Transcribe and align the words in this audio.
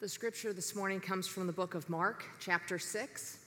The 0.00 0.08
scripture 0.08 0.52
this 0.52 0.76
morning 0.76 1.00
comes 1.00 1.26
from 1.26 1.48
the 1.48 1.52
book 1.52 1.74
of 1.74 1.90
Mark, 1.90 2.24
chapter 2.38 2.78
6, 2.78 3.38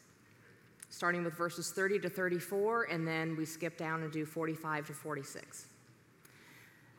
starting 0.89 1.23
with 1.23 1.33
verses 1.33 1.71
30 1.71 1.99
to 1.99 2.09
34, 2.09 2.89
and 2.91 3.07
then 3.07 3.37
we 3.37 3.45
skip 3.45 3.77
down 3.77 4.03
and 4.03 4.11
do 4.11 4.25
45 4.25 4.87
to 4.87 4.93
46. 4.93 5.67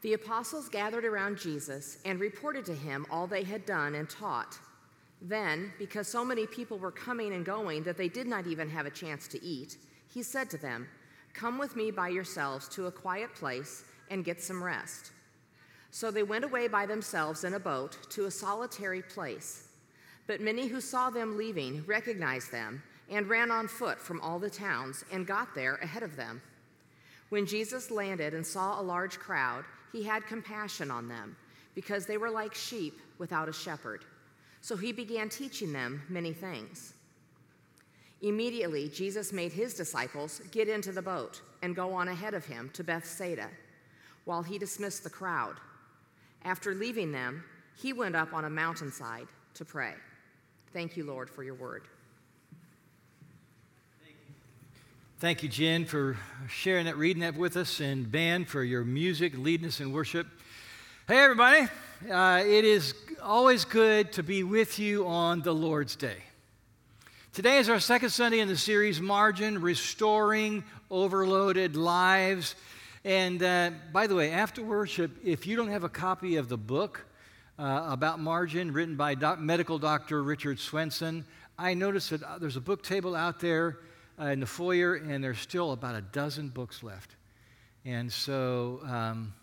The 0.01 0.15
apostles 0.15 0.71
gathered 0.71 1.05
around 1.05 1.37
Jesus 1.37 1.99
and 2.07 2.19
reported 2.19 2.65
to 2.65 2.75
him 2.75 3.05
all 3.11 3.27
they 3.27 3.43
had 3.43 3.67
done 3.67 3.95
and 3.95 4.09
taught. 4.09 4.59
Then, 5.21 5.71
because 5.79 6.09
so 6.09 6.25
many 6.25 6.47
people 6.47 6.79
were 6.79 6.91
coming 6.91 7.35
and 7.35 7.45
going 7.45 7.83
that 7.83 7.99
they 7.99 8.09
did 8.09 8.27
not 8.27 8.47
even 8.47 8.71
have 8.71 8.87
a 8.87 8.91
chance 8.91 9.29
to 9.29 9.45
eat, 9.45 9.77
he 10.09 10.23
said 10.23 10.49
to 10.49 10.57
them, 10.57 10.89
Come 11.35 11.59
with 11.59 11.77
me 11.77 11.91
by 11.91 12.09
yourselves 12.09 12.71
to 12.71 12.87
a 12.87 12.91
quiet 12.91 13.35
place 13.35 13.85
and 14.11 14.25
get 14.25 14.41
some 14.41 14.65
rest. 14.65 15.13
So 15.95 16.11
they 16.11 16.23
went 16.23 16.45
away 16.45 16.69
by 16.69 16.87
themselves 16.87 17.45
in 17.45 17.53
a 17.53 17.61
boat 17.61 17.99
to 18.11 18.25
a 18.25 18.31
solitary 18.31 19.03
place. 19.03 19.69
But 20.27 20.41
many 20.41 20.67
who 20.67 20.81
saw 20.81 21.11
them 21.11 21.37
leaving 21.37 21.85
recognized 21.87 22.51
them 22.51 22.83
and 23.11 23.29
ran 23.29 23.51
on 23.51 23.69
foot 23.69 24.01
from 24.01 24.19
all 24.23 24.39
the 24.39 24.49
towns 24.49 25.05
and 25.13 25.27
got 25.27 25.55
there 25.55 25.75
ahead 25.77 26.03
of 26.03 26.17
them. 26.17 26.41
When 27.29 27.45
Jesus 27.45 27.91
landed 27.91 28.33
and 28.33 28.45
saw 28.45 28.81
a 28.81 28.83
large 28.83 29.19
crowd, 29.19 29.65
he 29.93 30.03
had 30.03 30.27
compassion 30.27 30.91
on 30.91 31.09
them 31.09 31.37
because 31.75 32.07
they 32.07 32.17
were 32.17 32.31
like 32.31 32.55
sheep 32.55 32.99
without 33.19 33.51
a 33.51 33.53
shepherd. 33.53 34.03
So 34.63 34.77
he 34.77 34.93
began 34.93 35.29
teaching 35.29 35.75
them 35.75 36.03
many 36.09 36.33
things. 36.33 36.95
Immediately, 38.23 38.89
Jesus 38.89 39.31
made 39.31 39.53
his 39.53 39.75
disciples 39.75 40.41
get 40.53 40.71
into 40.71 40.93
the 40.93 41.03
boat 41.03 41.43
and 41.61 41.77
go 41.77 41.93
on 41.93 42.09
ahead 42.09 42.33
of 42.33 42.47
him 42.47 42.71
to 42.73 42.83
Bethsaida 42.83 43.51
while 44.25 44.43
he 44.43 44.57
dismissed 44.57 45.05
the 45.05 45.11
crowd. 45.11 45.57
After 46.45 46.75
leaving 46.75 47.13
them, 47.13 47.45
he 47.77 47.93
went 47.93 48.17
up 48.17 48.33
on 48.35 48.45
a 48.45 48.51
mountainside 48.51 49.29
to 49.55 49.65
pray. 49.65 49.95
Thank 50.73 50.97
you, 50.97 51.05
Lord, 51.05 51.31
for 51.31 51.45
your 51.45 51.55
word. 51.55 51.83
Thank 55.19 55.45
you, 55.45 55.49
Jen, 55.49 55.85
for 55.85 56.17
sharing 56.49 56.87
that, 56.87 56.97
reading 56.97 57.21
that 57.21 57.37
with 57.37 57.57
us, 57.57 57.79
and 57.79 58.11
Ben 58.11 58.45
for 58.45 58.65
your 58.65 58.83
music, 58.83 59.39
leading 59.39 59.69
us 59.69 59.79
in 59.81 59.93
worship. 59.93 60.27
Hey, 61.07 61.19
everybody. 61.19 61.69
Uh, 62.11 62.43
it 62.45 62.65
is 62.65 62.95
always 63.23 63.65
good 63.65 64.11
to 64.13 64.25
be 64.25 64.43
with 64.43 64.81
you 64.81 65.07
on 65.07 65.41
the 65.43 65.53
Lord's 65.53 65.95
Day. 65.95 66.17
Today 67.33 67.59
is 67.59 67.69
our 67.69 67.79
second 67.79 68.11
Sunday 68.11 68.41
in 68.41 68.49
the 68.49 68.57
series, 68.57 69.01
Margin 69.01 69.63
Restoring 69.63 70.65
Overloaded 70.91 71.77
Lives. 71.77 72.57
And 73.05 73.43
uh, 73.43 73.71
by 73.93 74.07
the 74.07 74.15
way, 74.15 74.31
after 74.31 74.63
worship, 74.63 75.11
if 75.25 75.47
you 75.47 75.57
don't 75.57 75.69
have 75.69 75.83
a 75.83 75.89
copy 75.89 76.37
of 76.37 76.49
the 76.49 76.57
book 76.57 77.05
uh, 77.59 77.87
about 77.89 78.21
margin 78.21 78.73
written 78.73 78.95
by 78.95 79.17
doc- 79.17 79.41
medical 79.41 79.79
doctor 79.79 80.23
Richard 80.23 80.61
Swenson, 80.61 81.25
I 81.59 81.75
noticed 81.75 82.11
that 82.11 82.23
uh, 82.23 82.39
there's 82.39 82.57
a 82.57 82.61
book 82.61 82.83
table 82.83 83.17
out 83.17 83.41
there 83.41 83.79
uh, 84.21 84.27
in 84.27 84.39
the 84.39 84.47
foyer, 84.47 84.95
and 84.95 85.23
there's 85.23 85.41
still 85.41 85.73
about 85.73 85.97
a 85.97 86.01
dozen 86.01 86.49
books 86.49 86.85
left. 86.85 87.17
And 87.85 88.13
so, 88.13 88.81
um, 88.85 89.35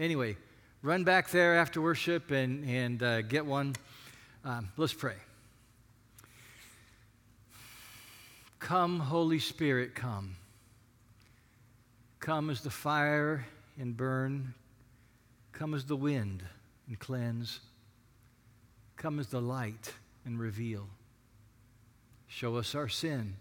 anyway, 0.00 0.36
run 0.80 1.04
back 1.04 1.28
there 1.28 1.56
after 1.56 1.82
worship 1.82 2.30
and, 2.30 2.64
and 2.64 3.02
uh, 3.02 3.22
get 3.22 3.44
one. 3.44 3.74
Um, 4.42 4.70
let's 4.78 4.94
pray. 4.94 5.16
Come, 8.58 9.00
Holy 9.00 9.38
Spirit, 9.38 9.94
come. 9.94 10.36
Come 12.22 12.50
as 12.50 12.60
the 12.60 12.70
fire 12.70 13.44
and 13.76 13.96
burn. 13.96 14.54
Come 15.50 15.74
as 15.74 15.86
the 15.86 15.96
wind 15.96 16.44
and 16.86 16.96
cleanse. 16.96 17.58
Come 18.96 19.18
as 19.18 19.26
the 19.26 19.40
light 19.40 19.92
and 20.24 20.38
reveal. 20.38 20.86
Show 22.28 22.54
us 22.58 22.76
our 22.76 22.88
sin. 22.88 23.34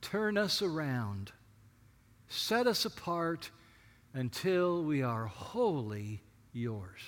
Turn 0.00 0.38
us 0.38 0.62
around. 0.62 1.32
Set 2.26 2.66
us 2.66 2.86
apart 2.86 3.50
until 4.14 4.82
we 4.82 5.02
are 5.02 5.26
wholly 5.26 6.22
yours. 6.54 7.02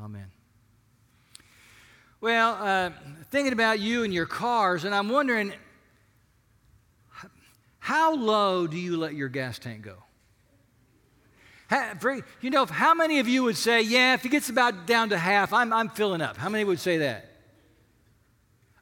Amen. 0.00 0.30
Well, 2.20 2.56
uh, 2.60 2.90
thinking 3.32 3.52
about 3.52 3.80
you 3.80 4.04
and 4.04 4.14
your 4.14 4.26
cars, 4.26 4.84
and 4.84 4.94
I'm 4.94 5.08
wondering 5.08 5.52
how 7.86 8.16
low 8.16 8.66
do 8.66 8.76
you 8.76 8.96
let 8.96 9.14
your 9.14 9.28
gas 9.28 9.60
tank 9.60 9.82
go? 9.82 9.94
You 12.40 12.50
know, 12.50 12.66
how 12.66 12.94
many 12.94 13.20
of 13.20 13.28
you 13.28 13.44
would 13.44 13.56
say, 13.56 13.80
yeah, 13.80 14.14
if 14.14 14.24
it 14.24 14.30
gets 14.30 14.48
about 14.48 14.88
down 14.88 15.10
to 15.10 15.16
half, 15.16 15.52
I'm, 15.52 15.72
I'm 15.72 15.88
filling 15.90 16.20
up? 16.20 16.36
How 16.36 16.48
many 16.48 16.64
would 16.64 16.80
say 16.80 16.98
that? 16.98 17.30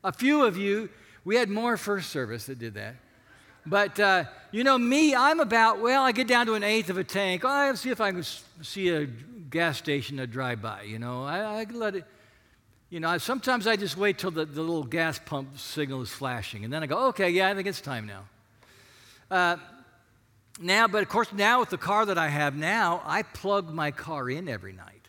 A 0.03 0.11
few 0.11 0.47
of 0.47 0.57
you, 0.57 0.89
we 1.23 1.37
had 1.37 1.51
more 1.51 1.77
first 1.77 2.09
service 2.09 2.47
that 2.47 2.59
did 2.59 2.73
that. 2.75 2.95
But, 3.67 4.01
uh, 4.01 4.25
you 4.53 4.65
know, 4.65 4.79
me, 4.79 5.15
I'm 5.15 5.39
about, 5.39 5.83
well, 5.83 6.03
I 6.03 6.13
get 6.13 6.27
down 6.27 6.47
to 6.47 6.55
an 6.55 6.65
eighth 6.65 6.89
of 6.89 6.97
a 6.97 7.05
tank. 7.05 7.45
I'll 7.45 7.77
see 7.77 7.91
if 7.91 8.01
I 8.01 8.11
can 8.11 8.25
see 8.63 8.89
a 8.89 9.05
gas 9.05 9.77
station 9.77 10.17
to 10.17 10.27
drive 10.27 10.63
by, 10.63 10.81
you 10.81 10.99
know. 10.99 11.25
I, 11.25 11.61
I 11.61 11.67
let 11.71 11.95
it, 11.95 12.07
you 12.89 13.01
know, 13.01 13.19
sometimes 13.19 13.67
I 13.67 13.77
just 13.77 13.99
wait 13.99 14.17
till 14.17 14.31
the, 14.31 14.47
the 14.47 14.63
little 14.63 14.83
gas 14.83 15.21
pump 15.23 15.59
signal 15.59 16.01
is 16.01 16.09
flashing. 16.09 16.65
And 16.65 16.73
then 16.73 16.83
I 16.83 16.87
go, 16.87 17.09
okay, 17.09 17.29
yeah, 17.29 17.51
I 17.51 17.55
think 17.55 17.69
it's 17.69 17.83
time 17.83 18.07
now. 18.07 18.23
Uh, 19.31 19.57
now, 20.61 20.87
but 20.87 21.03
of 21.03 21.09
course, 21.09 21.33
now 21.33 21.61
with 21.61 21.71
the 21.71 21.79
car 21.79 22.07
that 22.07 22.19
I 22.19 22.29
have 22.29 22.55
now, 22.55 23.03
I 23.05 23.23
plug 23.23 23.73
my 23.73 23.91
car 23.91 24.31
in 24.31 24.49
every 24.49 24.73
night. 24.73 25.09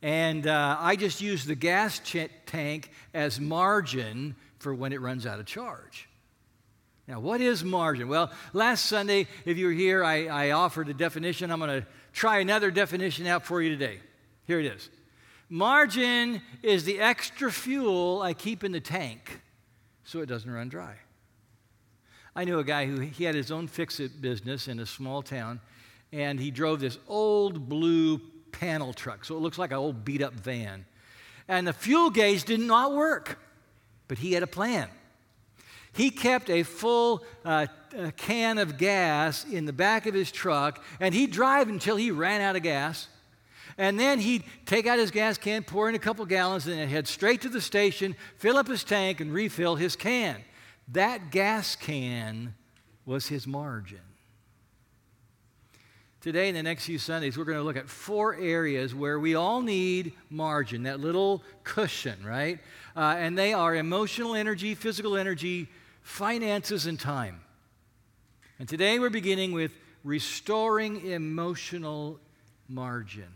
And 0.00 0.46
uh, 0.46 0.76
I 0.80 0.96
just 0.96 1.20
use 1.20 1.44
the 1.44 1.54
gas 1.54 1.98
ch- 2.00 2.30
tank 2.46 2.90
as 3.14 3.38
margin 3.38 4.34
for 4.58 4.74
when 4.74 4.92
it 4.92 5.00
runs 5.00 5.26
out 5.26 5.38
of 5.38 5.46
charge. 5.46 6.08
Now, 7.06 7.20
what 7.20 7.40
is 7.40 7.62
margin? 7.62 8.08
Well, 8.08 8.30
last 8.52 8.86
Sunday, 8.86 9.26
if 9.44 9.58
you 9.58 9.66
were 9.66 9.72
here, 9.72 10.04
I, 10.04 10.26
I 10.26 10.50
offered 10.52 10.88
a 10.88 10.94
definition. 10.94 11.50
I'm 11.50 11.58
going 11.58 11.82
to 11.82 11.86
try 12.12 12.38
another 12.38 12.70
definition 12.70 13.26
out 13.26 13.44
for 13.44 13.60
you 13.60 13.70
today. 13.70 13.98
Here 14.46 14.60
it 14.60 14.66
is 14.66 14.88
Margin 15.48 16.40
is 16.62 16.84
the 16.84 16.98
extra 16.98 17.52
fuel 17.52 18.22
I 18.22 18.32
keep 18.32 18.64
in 18.64 18.72
the 18.72 18.80
tank 18.80 19.40
so 20.04 20.20
it 20.20 20.26
doesn't 20.26 20.50
run 20.50 20.68
dry. 20.68 20.94
I 22.34 22.44
knew 22.44 22.58
a 22.58 22.64
guy 22.64 22.86
who 22.86 23.00
he 23.00 23.24
had 23.24 23.34
his 23.34 23.50
own 23.50 23.68
fix-it 23.68 24.22
business 24.22 24.66
in 24.66 24.80
a 24.80 24.86
small 24.86 25.22
town, 25.22 25.60
and 26.12 26.40
he 26.40 26.50
drove 26.50 26.80
this 26.80 26.98
old 27.06 27.68
blue 27.68 28.20
panel 28.52 28.92
truck, 28.92 29.24
so 29.24 29.36
it 29.36 29.40
looks 29.40 29.58
like 29.58 29.70
an 29.70 29.76
old 29.76 30.04
beat-up 30.04 30.32
van. 30.34 30.86
And 31.48 31.66
the 31.66 31.72
fuel 31.72 32.10
gauge 32.10 32.44
did 32.44 32.60
not 32.60 32.94
work, 32.94 33.38
but 34.08 34.18
he 34.18 34.32
had 34.32 34.42
a 34.42 34.46
plan. 34.46 34.88
He 35.92 36.10
kept 36.10 36.48
a 36.48 36.62
full 36.62 37.22
uh, 37.44 37.66
can 38.16 38.56
of 38.56 38.78
gas 38.78 39.44
in 39.44 39.66
the 39.66 39.72
back 39.72 40.06
of 40.06 40.14
his 40.14 40.32
truck, 40.32 40.82
and 41.00 41.14
he'd 41.14 41.32
drive 41.32 41.68
until 41.68 41.96
he 41.96 42.10
ran 42.10 42.40
out 42.40 42.56
of 42.56 42.62
gas. 42.62 43.08
And 43.76 44.00
then 44.00 44.18
he'd 44.18 44.44
take 44.64 44.86
out 44.86 44.98
his 44.98 45.10
gas 45.10 45.36
can, 45.36 45.64
pour 45.64 45.88
in 45.88 45.94
a 45.94 45.98
couple 45.98 46.24
gallons, 46.24 46.66
and 46.66 46.78
then 46.78 46.88
head 46.88 47.08
straight 47.08 47.42
to 47.42 47.50
the 47.50 47.60
station, 47.60 48.16
fill 48.36 48.56
up 48.56 48.68
his 48.68 48.84
tank, 48.84 49.20
and 49.20 49.32
refill 49.32 49.76
his 49.76 49.96
can. 49.96 50.36
That 50.88 51.30
gas 51.30 51.76
can 51.76 52.54
was 53.04 53.28
his 53.28 53.46
margin. 53.46 54.00
Today, 56.20 56.48
in 56.48 56.54
the 56.54 56.62
next 56.62 56.84
few 56.84 56.98
Sundays, 56.98 57.36
we're 57.36 57.44
going 57.44 57.58
to 57.58 57.64
look 57.64 57.76
at 57.76 57.88
four 57.88 58.36
areas 58.36 58.94
where 58.94 59.18
we 59.18 59.34
all 59.34 59.60
need 59.60 60.12
margin, 60.30 60.84
that 60.84 61.00
little 61.00 61.42
cushion, 61.64 62.24
right? 62.24 62.60
Uh, 62.94 63.16
and 63.18 63.36
they 63.36 63.52
are 63.52 63.74
emotional 63.74 64.36
energy, 64.36 64.76
physical 64.76 65.16
energy, 65.16 65.68
finances, 66.02 66.86
and 66.86 67.00
time. 67.00 67.40
And 68.60 68.68
today 68.68 69.00
we're 69.00 69.10
beginning 69.10 69.50
with 69.50 69.72
restoring 70.04 71.10
emotional 71.10 72.20
margin. 72.68 73.26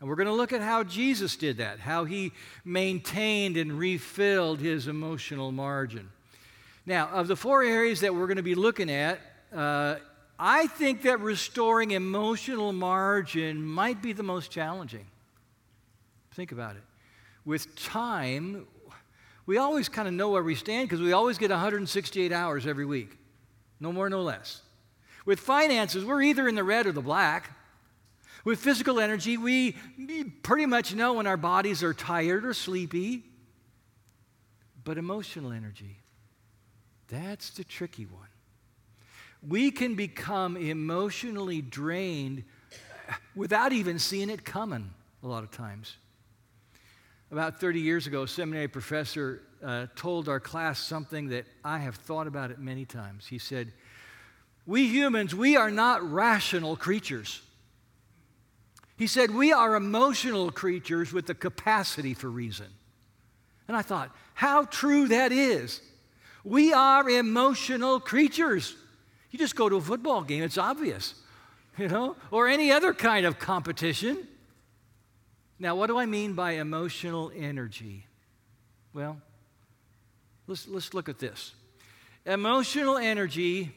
And 0.00 0.08
we're 0.08 0.16
going 0.16 0.26
to 0.26 0.32
look 0.32 0.52
at 0.52 0.60
how 0.60 0.82
Jesus 0.82 1.36
did 1.36 1.58
that, 1.58 1.78
how 1.78 2.04
he 2.04 2.32
maintained 2.64 3.56
and 3.56 3.78
refilled 3.78 4.58
his 4.58 4.88
emotional 4.88 5.52
margin. 5.52 6.10
Now, 6.84 7.08
of 7.08 7.28
the 7.28 7.36
four 7.36 7.62
areas 7.62 8.00
that 8.00 8.14
we're 8.14 8.26
going 8.26 8.38
to 8.38 8.42
be 8.42 8.54
looking 8.54 8.90
at, 8.90 9.20
uh, 9.54 9.96
I 10.38 10.66
think 10.66 11.02
that 11.02 11.20
restoring 11.20 11.92
emotional 11.92 12.72
margin 12.72 13.62
might 13.62 14.02
be 14.02 14.12
the 14.12 14.24
most 14.24 14.50
challenging. 14.50 15.06
Think 16.32 16.50
about 16.50 16.76
it. 16.76 16.82
With 17.44 17.76
time, 17.76 18.66
we 19.46 19.58
always 19.58 19.88
kind 19.88 20.08
of 20.08 20.14
know 20.14 20.30
where 20.30 20.42
we 20.42 20.54
stand 20.54 20.88
because 20.88 21.00
we 21.00 21.12
always 21.12 21.38
get 21.38 21.50
168 21.50 22.32
hours 22.32 22.66
every 22.66 22.86
week. 22.86 23.16
No 23.78 23.92
more, 23.92 24.08
no 24.08 24.22
less. 24.22 24.62
With 25.24 25.38
finances, 25.38 26.04
we're 26.04 26.22
either 26.22 26.48
in 26.48 26.54
the 26.54 26.64
red 26.64 26.86
or 26.86 26.92
the 26.92 27.00
black. 27.00 27.56
With 28.44 28.58
physical 28.58 28.98
energy, 28.98 29.36
we 29.36 29.72
pretty 30.42 30.66
much 30.66 30.94
know 30.94 31.14
when 31.14 31.28
our 31.28 31.36
bodies 31.36 31.82
are 31.84 31.94
tired 31.94 32.44
or 32.44 32.54
sleepy. 32.54 33.22
But 34.84 34.98
emotional 34.98 35.52
energy, 35.52 35.98
that's 37.08 37.50
the 37.50 37.64
tricky 37.64 38.06
one. 38.06 38.26
We 39.46 39.70
can 39.70 39.94
become 39.94 40.56
emotionally 40.56 41.60
drained 41.62 42.44
without 43.34 43.72
even 43.72 43.98
seeing 43.98 44.30
it 44.30 44.44
coming 44.44 44.90
a 45.22 45.26
lot 45.26 45.44
of 45.44 45.50
times. 45.50 45.96
about 47.30 47.60
30 47.60 47.80
years 47.80 48.06
ago, 48.06 48.22
a 48.22 48.28
seminary 48.28 48.68
professor 48.68 49.42
uh, 49.64 49.86
told 49.96 50.28
our 50.28 50.40
class 50.40 50.78
something 50.78 51.28
that 51.28 51.46
I 51.64 51.78
have 51.78 51.96
thought 51.96 52.26
about 52.26 52.50
it 52.50 52.58
many 52.58 52.84
times. 52.84 53.26
He 53.26 53.38
said, 53.38 53.72
We 54.66 54.88
humans, 54.88 55.34
we 55.34 55.56
are 55.56 55.70
not 55.70 56.02
rational 56.10 56.76
creatures. 56.76 57.40
He 58.96 59.06
said, 59.06 59.30
We 59.30 59.52
are 59.52 59.74
emotional 59.74 60.50
creatures 60.50 61.12
with 61.12 61.26
the 61.26 61.34
capacity 61.34 62.14
for 62.14 62.28
reason. 62.28 62.66
And 63.68 63.76
I 63.76 63.82
thought, 63.82 64.14
how 64.34 64.64
true 64.64 65.08
that 65.08 65.32
is. 65.32 65.80
We 66.44 66.72
are 66.72 67.08
emotional 67.08 68.00
creatures. 68.00 68.74
You 69.30 69.38
just 69.38 69.56
go 69.56 69.68
to 69.68 69.76
a 69.76 69.80
football 69.80 70.22
game, 70.22 70.42
it's 70.42 70.58
obvious, 70.58 71.14
you 71.78 71.88
know, 71.88 72.16
or 72.30 72.48
any 72.48 72.70
other 72.72 72.92
kind 72.92 73.24
of 73.24 73.38
competition. 73.38 74.28
Now, 75.58 75.76
what 75.76 75.86
do 75.86 75.98
I 75.98 76.06
mean 76.06 76.34
by 76.34 76.52
emotional 76.52 77.30
energy? 77.34 78.06
Well, 78.92 79.16
let's, 80.46 80.66
let's 80.68 80.92
look 80.92 81.08
at 81.08 81.18
this. 81.18 81.54
Emotional 82.26 82.98
energy 82.98 83.72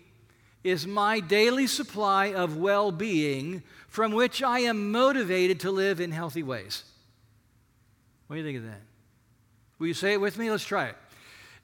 is 0.64 0.88
my 0.88 1.20
daily 1.20 1.68
supply 1.68 2.34
of 2.34 2.58
well 2.58 2.92
being 2.92 3.62
from 3.88 4.12
which 4.12 4.42
I 4.42 4.60
am 4.62 4.92
motivated 4.92 5.60
to 5.62 5.72
live 5.72 6.02
in 6.02 6.12
healthy 6.12 6.44
ways. 6.44 6.84
What 8.28 8.36
do 8.36 8.42
you 8.42 8.46
think 8.46 8.58
of 8.58 8.64
that? 8.66 8.82
Will 9.78 9.88
you 9.88 9.94
say 9.94 10.14
it 10.14 10.22
with 10.22 10.38
me? 10.38 10.50
Let's 10.50 10.66
try 10.66 10.88
it. 10.88 10.96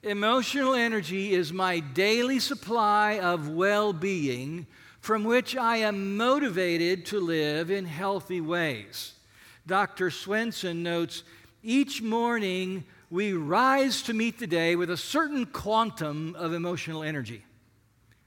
Emotional 0.02 0.74
energy 0.74 1.32
is 1.32 1.52
my 1.52 1.78
daily 1.78 2.40
supply 2.40 3.20
of 3.20 3.48
well 3.48 3.92
being 3.92 4.66
from 5.00 5.22
which 5.22 5.56
I 5.56 5.78
am 5.78 6.16
motivated 6.16 7.06
to 7.06 7.20
live 7.20 7.70
in 7.70 7.84
healthy 7.84 8.40
ways. 8.40 9.14
Dr. 9.64 10.10
Swenson 10.10 10.82
notes 10.82 11.22
each 11.62 12.02
morning 12.02 12.84
we 13.10 13.32
rise 13.32 14.02
to 14.02 14.12
meet 14.12 14.40
the 14.40 14.46
day 14.46 14.74
with 14.74 14.90
a 14.90 14.96
certain 14.96 15.46
quantum 15.46 16.34
of 16.36 16.52
emotional 16.52 17.04
energy. 17.04 17.44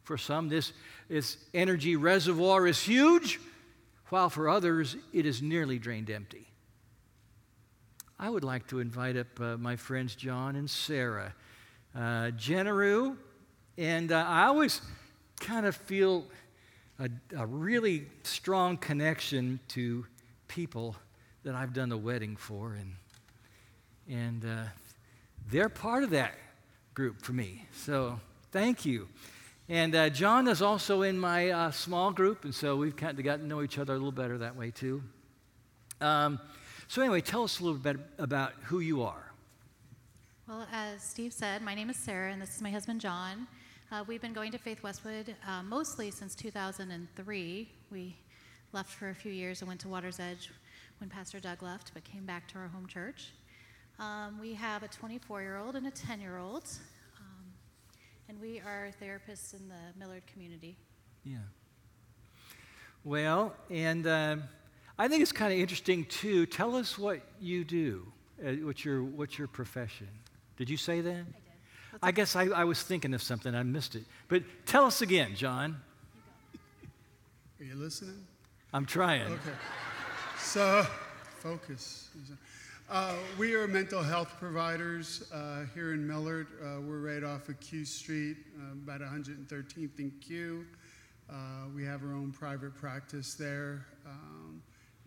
For 0.03 0.17
some, 0.17 0.47
this, 0.47 0.71
this 1.09 1.37
energy 1.53 1.97
reservoir 1.97 2.67
is 2.67 2.79
huge, 2.79 3.39
while 4.09 4.29
for 4.29 4.47
others, 4.47 4.95
it 5.11 5.25
is 5.25 5.41
nearly 5.41 5.79
drained 5.79 6.09
empty. 6.09 6.47
I 8.17 8.29
would 8.29 8.43
like 8.45 8.67
to 8.67 8.79
invite 8.79 9.17
up 9.17 9.41
uh, 9.41 9.57
my 9.57 9.75
friends 9.75 10.15
John 10.15 10.55
and 10.55 10.69
Sarah. 10.69 11.33
Uh, 11.95 12.31
Jenaru, 12.31 13.15
and 13.77 14.11
uh, 14.11 14.25
I 14.27 14.47
always 14.47 14.81
kind 15.39 15.65
of 15.65 15.77
feel 15.77 16.25
a, 16.99 17.09
a, 17.37 17.45
really 17.45 18.07
strong 18.23 18.75
connection 18.75 19.61
to 19.69 20.05
people 20.49 20.97
that 21.43 21.55
I've 21.55 21.73
done 21.73 21.93
a 21.93 21.97
wedding 21.97 22.35
for, 22.35 22.73
and, 22.73 22.95
and 24.09 24.43
uh, 24.43 24.63
they're 25.49 25.69
part 25.69 26.03
of 26.03 26.09
that 26.09 26.33
group 26.95 27.21
for 27.21 27.31
me. 27.31 27.65
So 27.71 28.19
thank 28.51 28.85
you. 28.85 29.07
And 29.69 29.95
uh, 29.95 30.09
John 30.09 30.49
is 30.49 30.61
also 30.61 31.01
in 31.03 31.17
my 31.17 31.49
uh, 31.49 31.71
small 31.71 32.11
group, 32.11 32.43
and 32.43 32.53
so 32.53 32.75
we've 32.75 32.97
kind 32.97 33.17
of 33.17 33.23
gotten 33.23 33.43
to 33.43 33.47
know 33.47 33.61
each 33.61 33.79
other 33.79 33.93
a 33.93 33.97
little 33.97 34.11
better 34.11 34.37
that 34.39 34.57
way 34.57 34.69
too. 34.69 35.01
Um, 36.01 36.41
so, 36.89 37.01
anyway, 37.01 37.21
tell 37.21 37.43
us 37.43 37.61
a 37.61 37.63
little 37.63 37.79
bit 37.79 37.97
about 38.17 38.51
who 38.63 38.81
you 38.81 39.03
are. 39.03 39.24
Well, 40.47 40.67
as 40.71 41.01
Steve 41.01 41.33
said, 41.33 41.63
my 41.63 41.73
name 41.73 41.89
is 41.89 41.97
Sarah, 41.97 42.31
and 42.31 42.39
this 42.39 42.55
is 42.55 42.61
my 42.61 42.69
husband, 42.69 43.01
John. 43.01 43.47
Uh, 43.91 44.03
we've 44.07 44.21
been 44.21 44.31
going 44.31 44.51
to 44.51 44.59
Faith 44.59 44.83
Westwood 44.83 45.35
uh, 45.47 45.63
mostly 45.63 46.11
since 46.11 46.35
2003. 46.35 47.67
We 47.89 48.15
left 48.71 48.91
for 48.91 49.09
a 49.09 49.15
few 49.15 49.31
years 49.31 49.61
and 49.61 49.67
went 49.67 49.79
to 49.81 49.87
Water's 49.87 50.19
Edge 50.19 50.51
when 50.99 51.09
Pastor 51.09 51.39
Doug 51.39 51.63
left, 51.63 51.95
but 51.95 52.03
came 52.03 52.27
back 52.27 52.47
to 52.49 52.59
our 52.59 52.67
home 52.67 52.85
church. 52.85 53.31
Um, 53.97 54.37
we 54.39 54.53
have 54.53 54.83
a 54.83 54.87
24 54.87 55.41
year 55.41 55.57
old 55.57 55.75
and 55.75 55.87
a 55.87 55.91
10 55.91 56.21
year 56.21 56.37
old, 56.37 56.69
um, 57.17 57.45
and 58.29 58.39
we 58.39 58.59
are 58.59 58.91
therapists 59.01 59.55
in 59.55 59.67
the 59.67 59.99
Millard 59.99 60.27
community. 60.31 60.77
Yeah. 61.23 61.37
Well, 63.03 63.55
and. 63.71 64.05
Uh, 64.05 64.35
I 64.97 65.09
think 65.09 65.21
it's 65.21 65.33
kind 65.33 65.51
of 65.51 65.59
interesting 65.59 66.05
too. 66.05 66.45
Tell 66.45 66.73
us 66.73 66.97
what 66.97 67.19
you 67.41 67.65
do. 67.65 68.07
Uh, 68.41 68.51
what's 68.61 68.85
your 68.85 69.03
what's 69.03 69.37
your 69.37 69.49
profession? 69.49 70.07
Did 70.57 70.69
you 70.69 70.77
say 70.77 71.01
that? 71.01 71.11
I 71.11 71.15
did. 71.15 71.25
I 72.01 72.11
guess 72.11 72.35
I, 72.35 72.45
I 72.47 72.63
was 72.63 72.81
thinking 72.81 73.13
of 73.13 73.21
something. 73.21 73.53
I 73.53 73.63
missed 73.63 73.95
it. 73.95 74.03
But 74.27 74.43
tell 74.65 74.85
us 74.85 75.01
again, 75.01 75.35
John. 75.35 75.81
Are 77.59 77.63
you 77.63 77.75
listening? 77.75 78.25
I'm 78.73 78.85
trying. 78.85 79.23
Okay. 79.23 79.39
So, 80.37 80.85
focus. 81.39 82.09
Uh, 82.89 83.15
we 83.37 83.55
are 83.55 83.67
mental 83.67 84.03
health 84.03 84.35
providers 84.39 85.23
uh, 85.33 85.63
here 85.73 85.93
in 85.93 86.05
Millard. 86.05 86.47
Uh, 86.61 86.81
we're 86.81 86.99
right 86.99 87.23
off 87.23 87.49
of 87.49 87.59
Q 87.59 87.83
Street, 87.83 88.37
uh, 88.59 88.73
about 88.73 89.01
113th 89.01 89.99
and 89.99 90.11
Q. 90.21 90.65
Uh, 91.29 91.33
we 91.75 91.83
have 91.83 92.03
our 92.03 92.13
own 92.13 92.31
private 92.31 92.75
practice 92.75 93.33
there. 93.33 93.85
Um, 94.05 94.61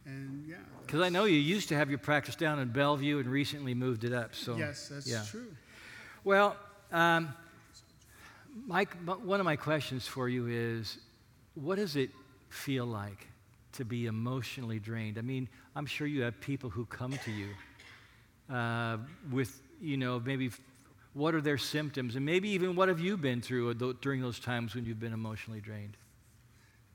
and 0.09 0.45
yeah. 0.49 0.57
Because 0.87 1.03
I 1.03 1.11
know 1.11 1.25
you 1.25 1.39
used 1.39 1.69
to 1.69 1.77
have 1.77 1.91
your 1.91 1.99
practice 1.99 2.35
down 2.35 2.59
in 2.59 2.69
Bellevue 2.69 3.19
and 3.19 3.29
recently 3.29 3.75
moved 3.75 4.05
it 4.05 4.13
up. 4.13 4.35
So 4.35 4.57
yes, 4.57 4.89
that's 4.89 5.07
yeah. 5.07 5.23
true. 5.31 5.53
Well, 6.25 6.57
um, 6.91 7.35
Mike, 8.67 8.95
one 9.05 9.39
of 9.39 9.45
my 9.45 9.57
questions 9.57 10.07
for 10.07 10.29
you 10.29 10.47
is, 10.47 10.99
what 11.55 11.77
does 11.77 11.97
it 11.97 12.11
feel 12.49 12.87
like 12.87 13.29
to 13.73 13.85
be 13.85 14.07
emotionally 14.07 14.79
drained? 14.79 15.19
I 15.19 15.23
mean, 15.23 15.49
I'm 15.77 15.87
sure 15.87 16.07
you 16.07 16.23
have 16.23 16.41
people 16.41 16.71
who 16.71 16.87
come 16.87 17.13
to 17.25 17.31
you 17.31 18.55
uh, 18.55 18.97
with, 19.31 19.61
you 19.81 19.99
know, 19.99 20.21
maybe 20.25 20.51
what 21.13 21.35
are 21.35 21.41
their 21.41 21.59
symptoms, 21.59 22.17
and 22.17 22.25
maybe 22.25 22.49
even 22.51 22.75
what 22.77 22.89
have 22.89 23.01
you 23.01 23.17
been 23.17 23.43
through 23.43 23.75
during 24.01 24.23
those 24.23 24.39
times 24.41 24.75
when 24.75 24.85
you've 24.85 25.01
been 25.01 25.13
emotionally 25.13 25.61
drained? 25.61 25.97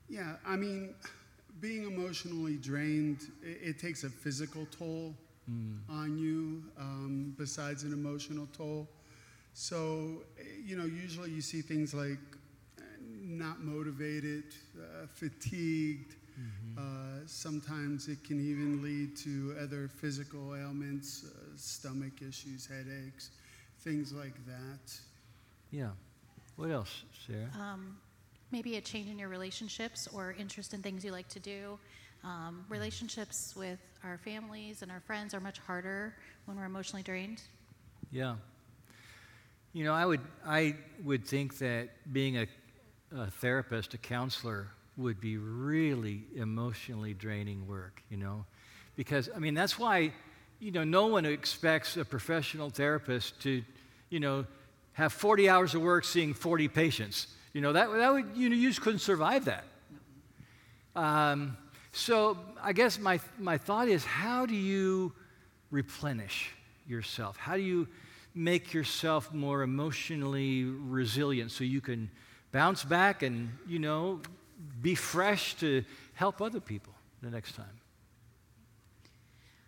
Yeah, 0.08 0.36
I 0.46 0.56
mean 0.56 0.94
being 1.60 1.84
emotionally 1.84 2.56
drained, 2.56 3.30
it, 3.42 3.70
it 3.70 3.78
takes 3.78 4.04
a 4.04 4.10
physical 4.10 4.66
toll 4.76 5.14
mm. 5.50 5.78
on 5.88 6.18
you 6.18 6.62
um, 6.78 7.34
besides 7.38 7.82
an 7.84 7.92
emotional 7.92 8.48
toll. 8.56 8.88
So, 9.54 10.22
you 10.64 10.76
know, 10.76 10.84
usually 10.84 11.30
you 11.30 11.40
see 11.40 11.62
things 11.62 11.94
like 11.94 12.18
uh, 12.78 12.82
not 13.22 13.60
motivated, 13.62 14.44
uh, 14.76 15.06
fatigued. 15.06 16.16
Mm-hmm. 16.34 16.78
Uh, 16.78 17.20
sometimes 17.26 18.08
it 18.08 18.24
can 18.24 18.40
even 18.40 18.82
lead 18.82 19.16
to 19.18 19.54
other 19.62 19.86
physical 19.86 20.56
ailments, 20.56 21.24
uh, 21.24 21.56
stomach 21.56 22.20
issues, 22.20 22.66
headaches, 22.66 23.30
things 23.80 24.12
like 24.12 24.34
that. 24.46 24.92
Yeah. 25.70 25.90
What 26.56 26.70
else, 26.70 27.04
Sarah? 27.26 27.50
Um, 27.60 27.96
maybe 28.54 28.76
a 28.76 28.80
change 28.80 29.10
in 29.10 29.18
your 29.18 29.28
relationships 29.28 30.06
or 30.14 30.32
interest 30.38 30.74
in 30.74 30.80
things 30.80 31.04
you 31.04 31.10
like 31.10 31.26
to 31.26 31.40
do. 31.40 31.76
Um, 32.22 32.64
relationships 32.68 33.52
with 33.56 33.80
our 34.04 34.16
families 34.16 34.82
and 34.82 34.92
our 34.92 35.00
friends 35.00 35.34
are 35.34 35.40
much 35.40 35.58
harder 35.58 36.14
when 36.44 36.56
we're 36.56 36.64
emotionally 36.64 37.02
drained. 37.02 37.42
Yeah. 38.12 38.36
You 39.72 39.82
know, 39.82 39.92
I 39.92 40.06
would, 40.06 40.20
I 40.46 40.76
would 41.02 41.26
think 41.26 41.58
that 41.58 41.88
being 42.12 42.38
a, 42.38 42.46
a 43.16 43.26
therapist, 43.26 43.92
a 43.94 43.98
counselor, 43.98 44.68
would 44.96 45.20
be 45.20 45.36
really 45.36 46.22
emotionally 46.36 47.12
draining 47.12 47.66
work, 47.66 48.04
you 48.08 48.16
know? 48.16 48.44
Because, 48.94 49.28
I 49.34 49.40
mean, 49.40 49.54
that's 49.54 49.80
why, 49.80 50.12
you 50.60 50.70
know, 50.70 50.84
no 50.84 51.06
one 51.06 51.24
expects 51.24 51.96
a 51.96 52.04
professional 52.04 52.70
therapist 52.70 53.40
to, 53.40 53.64
you 54.10 54.20
know, 54.20 54.46
have 54.92 55.12
40 55.12 55.48
hours 55.48 55.74
of 55.74 55.82
work 55.82 56.04
seeing 56.04 56.32
40 56.32 56.68
patients. 56.68 57.26
You 57.54 57.60
know, 57.60 57.72
that, 57.72 57.90
that 57.90 58.12
would, 58.12 58.36
you 58.36 58.50
know, 58.50 58.56
you 58.56 58.68
just 58.68 58.82
couldn't 58.82 58.98
survive 58.98 59.46
that. 59.46 59.64
Um, 60.96 61.56
so 61.92 62.36
I 62.60 62.72
guess 62.72 62.98
my, 62.98 63.20
my 63.38 63.56
thought 63.56 63.88
is 63.88 64.04
how 64.04 64.44
do 64.44 64.56
you 64.56 65.12
replenish 65.70 66.50
yourself? 66.86 67.36
How 67.36 67.56
do 67.56 67.62
you 67.62 67.86
make 68.34 68.74
yourself 68.74 69.32
more 69.32 69.62
emotionally 69.62 70.64
resilient 70.64 71.52
so 71.52 71.62
you 71.62 71.80
can 71.80 72.10
bounce 72.50 72.82
back 72.82 73.22
and, 73.22 73.56
you 73.68 73.78
know, 73.78 74.20
be 74.82 74.96
fresh 74.96 75.54
to 75.54 75.84
help 76.14 76.42
other 76.42 76.60
people 76.60 76.92
the 77.22 77.30
next 77.30 77.54
time? 77.54 77.66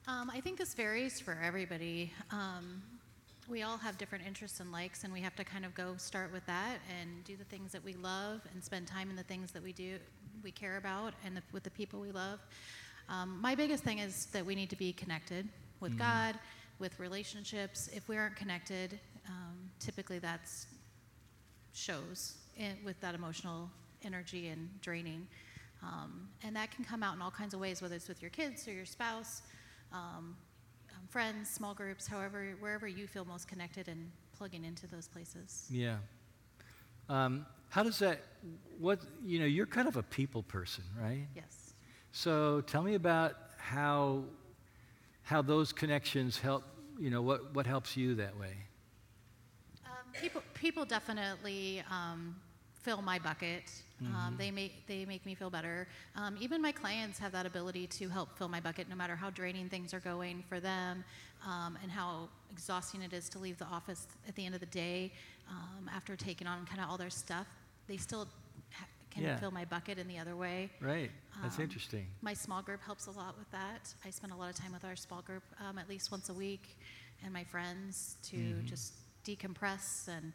Um, 0.08 0.30
I 0.32 0.40
think 0.40 0.58
this 0.58 0.74
varies 0.74 1.20
for 1.20 1.38
everybody. 1.42 2.12
Um, 2.30 2.82
we 3.48 3.62
all 3.62 3.76
have 3.76 3.96
different 3.96 4.26
interests 4.26 4.60
and 4.60 4.72
likes, 4.72 5.04
and 5.04 5.12
we 5.12 5.20
have 5.20 5.36
to 5.36 5.44
kind 5.44 5.64
of 5.64 5.74
go 5.74 5.94
start 5.96 6.32
with 6.32 6.44
that 6.46 6.78
and 7.00 7.24
do 7.24 7.36
the 7.36 7.44
things 7.44 7.72
that 7.72 7.84
we 7.84 7.94
love 7.94 8.40
and 8.52 8.62
spend 8.62 8.86
time 8.86 9.10
in 9.10 9.16
the 9.16 9.22
things 9.22 9.52
that 9.52 9.62
we 9.62 9.72
do, 9.72 9.98
we 10.42 10.50
care 10.50 10.76
about, 10.76 11.14
and 11.24 11.36
the, 11.36 11.42
with 11.52 11.62
the 11.62 11.70
people 11.70 12.00
we 12.00 12.10
love. 12.10 12.40
Um, 13.08 13.40
my 13.40 13.54
biggest 13.54 13.84
thing 13.84 13.98
is 13.98 14.26
that 14.26 14.44
we 14.44 14.54
need 14.54 14.70
to 14.70 14.76
be 14.76 14.92
connected 14.92 15.48
with 15.80 15.94
mm. 15.94 15.98
God, 15.98 16.34
with 16.78 16.98
relationships. 16.98 17.88
If 17.92 18.08
we 18.08 18.16
aren't 18.16 18.36
connected, 18.36 18.98
um, 19.28 19.56
typically 19.78 20.18
that's 20.18 20.66
shows 21.72 22.38
in, 22.56 22.76
with 22.84 22.98
that 23.00 23.14
emotional 23.14 23.70
energy 24.04 24.48
and 24.48 24.68
draining. 24.80 25.26
Um, 25.82 26.28
and 26.42 26.56
that 26.56 26.70
can 26.70 26.84
come 26.84 27.02
out 27.02 27.14
in 27.14 27.22
all 27.22 27.30
kinds 27.30 27.54
of 27.54 27.60
ways, 27.60 27.80
whether 27.80 27.94
it's 27.94 28.08
with 28.08 28.22
your 28.22 28.30
kids 28.30 28.66
or 28.66 28.72
your 28.72 28.86
spouse. 28.86 29.42
Um, 29.92 30.36
friends, 31.08 31.48
small 31.48 31.75
groups, 31.75 32.06
however, 32.06 32.54
wherever 32.60 32.86
you 32.86 33.06
feel 33.06 33.25
most 33.25 33.48
connected 33.48 33.88
and 33.88 34.10
plugging 34.36 34.64
into 34.64 34.86
those 34.86 35.08
places. 35.08 35.66
Yeah. 35.70 35.96
Um, 37.08 37.46
how 37.68 37.82
does 37.82 37.98
that, 37.98 38.20
what, 38.78 39.00
you 39.25 39.38
know, 39.38 39.46
you're 39.46 39.66
kind 39.66 39.88
of 39.88 39.96
a 39.96 40.02
people 40.02 40.42
person, 40.42 40.84
right? 41.00 41.26
Yes. 41.34 41.75
So 42.12 42.60
tell 42.62 42.82
me 42.82 42.94
about 42.94 43.36
how, 43.58 44.25
how 45.22 45.42
those 45.42 45.72
connections 45.72 46.38
help, 46.38 46.64
you 46.98 47.10
know, 47.10 47.22
what, 47.22 47.54
what 47.54 47.66
helps 47.66 47.96
you 47.96 48.14
that 48.16 48.38
way? 48.38 48.54
Um, 49.84 50.12
people, 50.20 50.42
people 50.54 50.84
definitely 50.84 51.82
um, 51.90 52.36
fill 52.86 53.02
my 53.02 53.18
bucket. 53.18 53.64
Um, 54.00 54.36
they 54.38 54.50
make 54.50 54.86
they 54.86 55.04
make 55.06 55.24
me 55.26 55.34
feel 55.34 55.50
better. 55.50 55.88
Um, 56.20 56.36
even 56.40 56.60
my 56.62 56.70
clients 56.82 57.18
have 57.18 57.32
that 57.32 57.46
ability 57.46 57.86
to 57.98 58.08
help 58.08 58.28
fill 58.38 58.48
my 58.56 58.60
bucket, 58.60 58.88
no 58.88 58.94
matter 59.02 59.16
how 59.16 59.30
draining 59.30 59.68
things 59.74 59.92
are 59.94 60.00
going 60.12 60.44
for 60.50 60.60
them, 60.60 61.02
um, 61.52 61.72
and 61.82 61.90
how 61.90 62.28
exhausting 62.52 63.00
it 63.02 63.12
is 63.12 63.28
to 63.30 63.38
leave 63.38 63.58
the 63.58 63.64
office 63.78 64.06
at 64.28 64.34
the 64.36 64.44
end 64.46 64.54
of 64.54 64.60
the 64.60 64.66
day 64.86 65.10
um, 65.50 65.90
after 65.98 66.14
taking 66.14 66.46
on 66.46 66.66
kind 66.66 66.80
of 66.82 66.88
all 66.90 66.98
their 66.98 67.10
stuff. 67.24 67.46
They 67.88 67.96
still 67.96 68.28
ha- 68.78 68.86
can 69.10 69.22
Yeah. 69.24 69.36
fill 69.38 69.50
my 69.50 69.64
bucket 69.64 69.98
in 69.98 70.06
the 70.08 70.18
other 70.18 70.36
way. 70.36 70.70
Right. 70.80 71.10
That's 71.42 71.56
Um, 71.58 71.64
interesting. 71.64 72.06
My 72.20 72.34
small 72.34 72.62
group 72.62 72.82
helps 72.82 73.06
a 73.06 73.12
lot 73.22 73.32
with 73.38 73.50
that. 73.50 73.82
I 74.04 74.10
spend 74.10 74.30
a 74.32 74.36
lot 74.36 74.50
of 74.50 74.56
time 74.62 74.72
with 74.72 74.84
our 74.84 74.96
small 74.96 75.22
group 75.22 75.42
um, 75.64 75.78
at 75.78 75.88
least 75.88 76.10
once 76.12 76.28
a 76.28 76.34
week, 76.34 76.64
and 77.24 77.32
my 77.32 77.44
friends 77.44 78.16
to 78.30 78.36
Mm-hmm. 78.36 78.66
just 78.66 78.92
decompress 79.24 80.06
and 80.08 80.32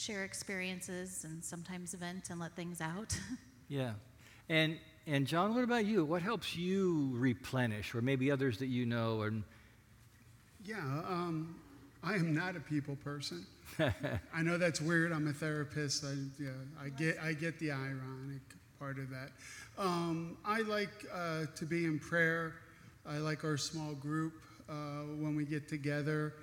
share 0.00 0.24
experiences 0.24 1.24
and 1.24 1.44
sometimes 1.44 1.92
vent 1.94 2.30
and 2.30 2.40
let 2.40 2.54
things 2.56 2.80
out. 2.80 3.18
Yeah. 3.68 3.92
And, 4.48 4.78
and 5.06 5.28
John, 5.28 5.54
what 5.54 5.62
about 5.62 5.84
you? 5.84 6.04
What 6.04 6.22
helps 6.22 6.56
you 6.56 7.12
replenish, 7.14 7.94
or 7.94 8.02
maybe 8.02 8.28
others 8.32 8.58
that 8.58 8.66
you 8.66 8.84
know? 8.84 9.20
Or, 9.20 9.32
Yeah, 10.64 10.78
um, 11.06 11.54
I 12.02 12.14
am 12.14 12.34
not 12.34 12.56
a 12.56 12.60
people 12.60 12.96
person. 12.96 13.46
I 14.34 14.42
know 14.42 14.58
that's 14.58 14.80
weird. 14.80 15.12
I'm 15.12 15.28
a 15.28 15.32
therapist. 15.32 16.04
I, 16.04 16.14
yeah, 16.42 16.48
I 16.82 16.88
get 16.88 17.18
I 17.22 17.32
get 17.32 17.60
the 17.60 17.70
ironic 17.70 18.42
part 18.76 18.98
of 18.98 19.08
that. 19.10 19.30
Um, 19.78 20.36
I 20.44 20.62
like 20.62 21.06
uh, 21.14 21.44
to 21.54 21.64
be 21.64 21.84
in 21.84 22.00
prayer. 22.00 22.54
I 23.06 23.18
like 23.18 23.44
our 23.44 23.56
small 23.56 23.94
group 23.94 24.32
uh, 24.68 24.72
when 25.22 25.36
we 25.36 25.44
get 25.44 25.68
together. 25.68 26.34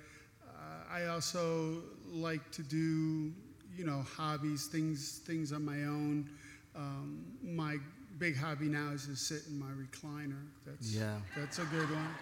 Uh, 0.42 0.90
I 0.90 1.06
also 1.08 1.82
like 2.10 2.50
to 2.52 2.62
do 2.62 3.34
you 3.78 3.86
know 3.86 4.04
hobbies, 4.16 4.66
things 4.66 5.20
things 5.24 5.52
on 5.52 5.64
my 5.64 5.84
own. 5.84 6.28
Um, 6.76 7.24
my 7.42 7.76
big 8.18 8.36
hobby 8.36 8.66
now 8.66 8.90
is 8.90 9.06
to 9.06 9.16
sit 9.16 9.42
in 9.48 9.58
my 9.58 9.66
recliner. 9.66 10.42
That's 10.66 10.92
Yeah. 10.94 11.16
that's 11.36 11.58
a 11.60 11.64
good 11.66 11.88
one. 11.90 12.14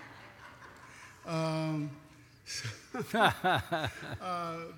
Um, 1.27 1.91
uh, 3.15 3.89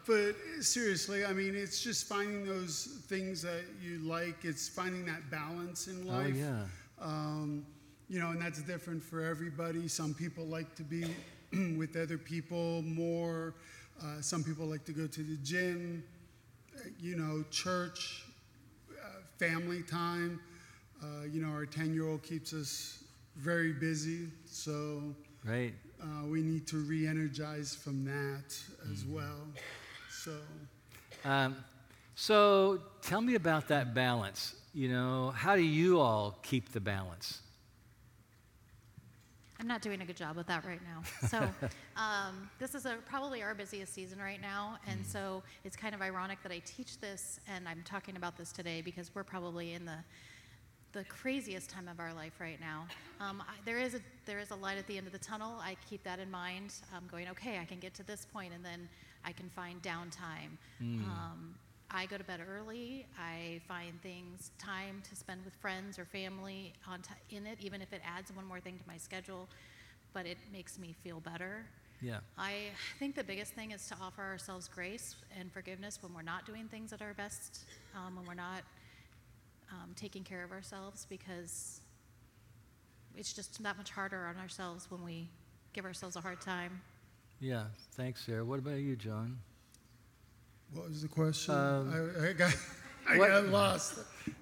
but 0.06 0.34
seriously, 0.60 1.24
I 1.24 1.32
mean, 1.32 1.54
it's 1.54 1.82
just 1.82 2.06
finding 2.08 2.46
those 2.46 3.02
things 3.08 3.42
that 3.42 3.62
you 3.82 3.98
like. 3.98 4.44
It's 4.44 4.68
finding 4.68 5.04
that 5.06 5.30
balance 5.30 5.86
in 5.88 6.06
life. 6.06 6.16
oh, 6.16 6.28
life. 6.28 6.36
yeah. 6.36 6.64
Um, 7.00 7.66
you 8.08 8.18
know, 8.20 8.30
and 8.30 8.40
that's 8.40 8.62
different 8.62 9.02
for 9.02 9.22
everybody. 9.22 9.86
Some 9.88 10.14
people 10.14 10.46
like 10.46 10.74
to 10.76 10.82
be 10.82 11.04
with 11.76 11.96
other 11.96 12.16
people 12.16 12.82
more. 12.82 13.54
Uh, 14.02 14.20
some 14.22 14.42
people 14.42 14.64
like 14.66 14.84
to 14.86 14.92
go 14.92 15.06
to 15.06 15.22
the 15.22 15.36
gym. 15.42 16.02
You 17.00 17.16
know, 17.16 17.44
church, 17.50 18.24
uh, 18.90 19.20
family 19.38 19.82
time. 19.82 20.40
Uh, 21.02 21.24
you 21.30 21.40
know, 21.40 21.50
our 21.50 21.64
10 21.66 21.94
year 21.94 22.08
old 22.08 22.22
keeps 22.22 22.52
us 22.52 23.04
very 23.36 23.72
busy. 23.72 24.28
So 24.46 25.14
Right. 25.44 25.74
uh, 26.02 26.26
we 26.26 26.42
need 26.42 26.66
to 26.68 26.78
re 26.78 27.06
energize 27.06 27.74
from 27.74 28.04
that 28.04 28.56
as 28.92 29.04
well. 29.04 29.46
So, 30.10 30.32
Um, 31.24 31.56
so 32.14 32.80
tell 33.02 33.20
me 33.20 33.34
about 33.36 33.68
that 33.68 33.94
balance. 33.94 34.54
You 34.74 34.88
know, 34.88 35.30
how 35.30 35.56
do 35.56 35.62
you 35.62 36.00
all 36.00 36.38
keep 36.42 36.72
the 36.72 36.80
balance? 36.80 37.42
I'm 39.60 39.66
not 39.66 39.82
doing 39.82 40.00
a 40.00 40.04
good 40.04 40.16
job 40.16 40.36
with 40.36 40.46
that 40.46 40.64
right 40.64 40.80
now. 40.84 41.02
So 41.28 41.38
um, 41.96 42.48
this 42.60 42.74
is 42.74 42.86
a, 42.86 42.96
probably 43.06 43.42
our 43.42 43.54
busiest 43.54 43.92
season 43.92 44.18
right 44.20 44.40
now, 44.40 44.78
and 44.86 45.04
so 45.04 45.42
it's 45.64 45.76
kind 45.76 45.94
of 45.94 46.00
ironic 46.00 46.42
that 46.44 46.52
I 46.52 46.62
teach 46.64 46.98
this 47.00 47.40
and 47.48 47.68
I'm 47.68 47.82
talking 47.84 48.16
about 48.16 48.36
this 48.36 48.52
today 48.52 48.82
because 48.82 49.10
we're 49.14 49.24
probably 49.24 49.74
in 49.74 49.84
the 49.84 49.98
the 50.92 51.04
craziest 51.04 51.68
time 51.68 51.86
of 51.86 52.00
our 52.00 52.14
life 52.14 52.32
right 52.40 52.58
now. 52.60 52.86
Um, 53.20 53.42
I, 53.46 53.52
there 53.64 53.78
is 53.78 53.94
a 53.94 54.00
there 54.24 54.38
is 54.38 54.50
a 54.50 54.54
light 54.54 54.78
at 54.78 54.86
the 54.86 54.96
end 54.96 55.06
of 55.06 55.12
the 55.12 55.18
tunnel. 55.18 55.56
I 55.60 55.76
keep 55.88 56.02
that 56.04 56.18
in 56.18 56.30
mind. 56.30 56.72
I'm 56.94 57.06
going 57.10 57.28
okay. 57.28 57.58
I 57.58 57.64
can 57.64 57.78
get 57.78 57.94
to 57.94 58.02
this 58.02 58.26
point, 58.32 58.52
and 58.54 58.64
then 58.64 58.88
I 59.24 59.32
can 59.32 59.50
find 59.50 59.82
downtime. 59.82 60.56
Um, 61.04 61.54
I 61.90 62.06
go 62.06 62.18
to 62.18 62.24
bed 62.24 62.40
early. 62.46 63.06
I 63.18 63.60
find 63.66 64.00
things 64.02 64.50
time 64.58 65.02
to 65.08 65.16
spend 65.16 65.44
with 65.44 65.54
friends 65.54 65.98
or 65.98 66.04
family 66.04 66.74
on 66.86 67.00
t- 67.00 67.36
in 67.36 67.46
it, 67.46 67.58
even 67.60 67.80
if 67.80 67.92
it 67.92 68.02
adds 68.04 68.30
one 68.34 68.44
more 68.44 68.60
thing 68.60 68.78
to 68.78 68.84
my 68.86 68.98
schedule. 68.98 69.48
But 70.12 70.26
it 70.26 70.36
makes 70.52 70.78
me 70.78 70.94
feel 71.02 71.20
better. 71.20 71.64
Yeah. 72.00 72.18
I 72.36 72.70
think 72.98 73.14
the 73.14 73.24
biggest 73.24 73.54
thing 73.54 73.72
is 73.72 73.86
to 73.88 73.96
offer 74.00 74.22
ourselves 74.22 74.68
grace 74.68 75.16
and 75.38 75.50
forgiveness 75.50 75.98
when 76.02 76.14
we're 76.14 76.22
not 76.22 76.46
doing 76.46 76.68
things 76.68 76.92
at 76.92 77.02
our 77.02 77.14
best, 77.14 77.64
um, 77.94 78.16
when 78.16 78.26
we're 78.26 78.34
not 78.34 78.62
um, 79.72 79.90
taking 79.96 80.22
care 80.22 80.44
of 80.44 80.52
ourselves, 80.52 81.06
because 81.08 81.80
it's 83.16 83.32
just 83.32 83.60
that 83.62 83.76
much 83.76 83.90
harder 83.90 84.26
on 84.26 84.36
ourselves 84.36 84.90
when 84.90 85.02
we 85.04 85.28
give 85.72 85.84
ourselves 85.84 86.16
a 86.16 86.20
hard 86.20 86.40
time. 86.40 86.80
Yeah. 87.40 87.64
Thanks, 87.92 88.24
Sarah. 88.24 88.44
What 88.44 88.58
about 88.58 88.78
you, 88.78 88.94
John? 88.94 89.38
What 90.72 90.88
was 90.88 91.02
the 91.02 91.08
question? 91.08 91.54
Um, 91.54 92.12
I, 92.20 92.28
I 92.28 92.32
got, 92.32 92.56
I 93.08 93.18
what- 93.18 93.28
got 93.28 93.46
lost. 93.46 93.98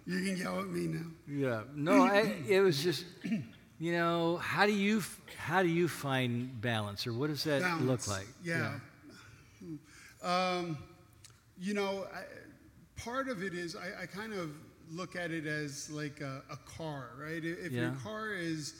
You 0.06 0.24
can 0.24 0.36
yell 0.36 0.60
at 0.60 0.66
me 0.68 0.86
now. 0.88 1.06
Yeah. 1.28 1.62
No, 1.74 2.02
I, 2.02 2.34
it 2.48 2.60
was 2.60 2.82
just, 2.82 3.04
you 3.78 3.92
know, 3.92 4.36
how 4.36 4.66
do 4.66 4.72
you 4.72 5.02
how 5.36 5.62
do 5.62 5.68
you 5.68 5.86
find 5.88 6.60
balance, 6.60 7.06
or 7.06 7.12
what 7.12 7.28
does 7.28 7.44
that 7.44 7.80
look 7.82 8.06
like? 8.08 8.26
Yeah. 8.42 8.74
Um, 10.22 10.78
you 11.58 11.74
know, 11.74 12.06
I, 12.14 12.22
part 13.00 13.28
of 13.28 13.42
it 13.42 13.54
is 13.54 13.76
I, 13.76 14.02
I 14.02 14.06
kind 14.06 14.32
of 14.32 14.50
look 14.90 15.16
at 15.16 15.30
it 15.30 15.46
as 15.46 15.90
like 15.90 16.20
a, 16.20 16.42
a 16.50 16.56
car, 16.56 17.10
right? 17.20 17.44
If 17.44 17.72
your 17.72 17.92
car 18.02 18.32
is 18.32 18.74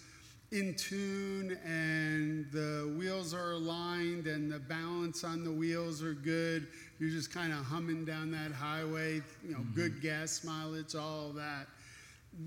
in 0.52 0.74
tune 0.76 1.58
and 1.64 2.46
the 2.52 2.94
wheels 2.98 3.34
are 3.34 3.52
aligned 3.52 4.26
and 4.26 4.50
the 4.50 4.58
balance 4.60 5.24
on 5.24 5.44
the 5.44 5.50
wheels 5.52 6.02
are 6.02 6.14
good, 6.14 6.68
you're 6.98 7.10
just 7.10 7.32
kind 7.32 7.52
of 7.52 7.58
humming 7.64 8.04
down 8.04 8.30
that 8.32 8.52
highway, 8.52 9.22
you 9.44 9.52
know, 9.52 9.64
good 9.74 9.92
mm-hmm. 9.92 10.06
gas 10.06 10.44
mileage, 10.44 10.94
all 10.94 11.32
that 11.32 11.66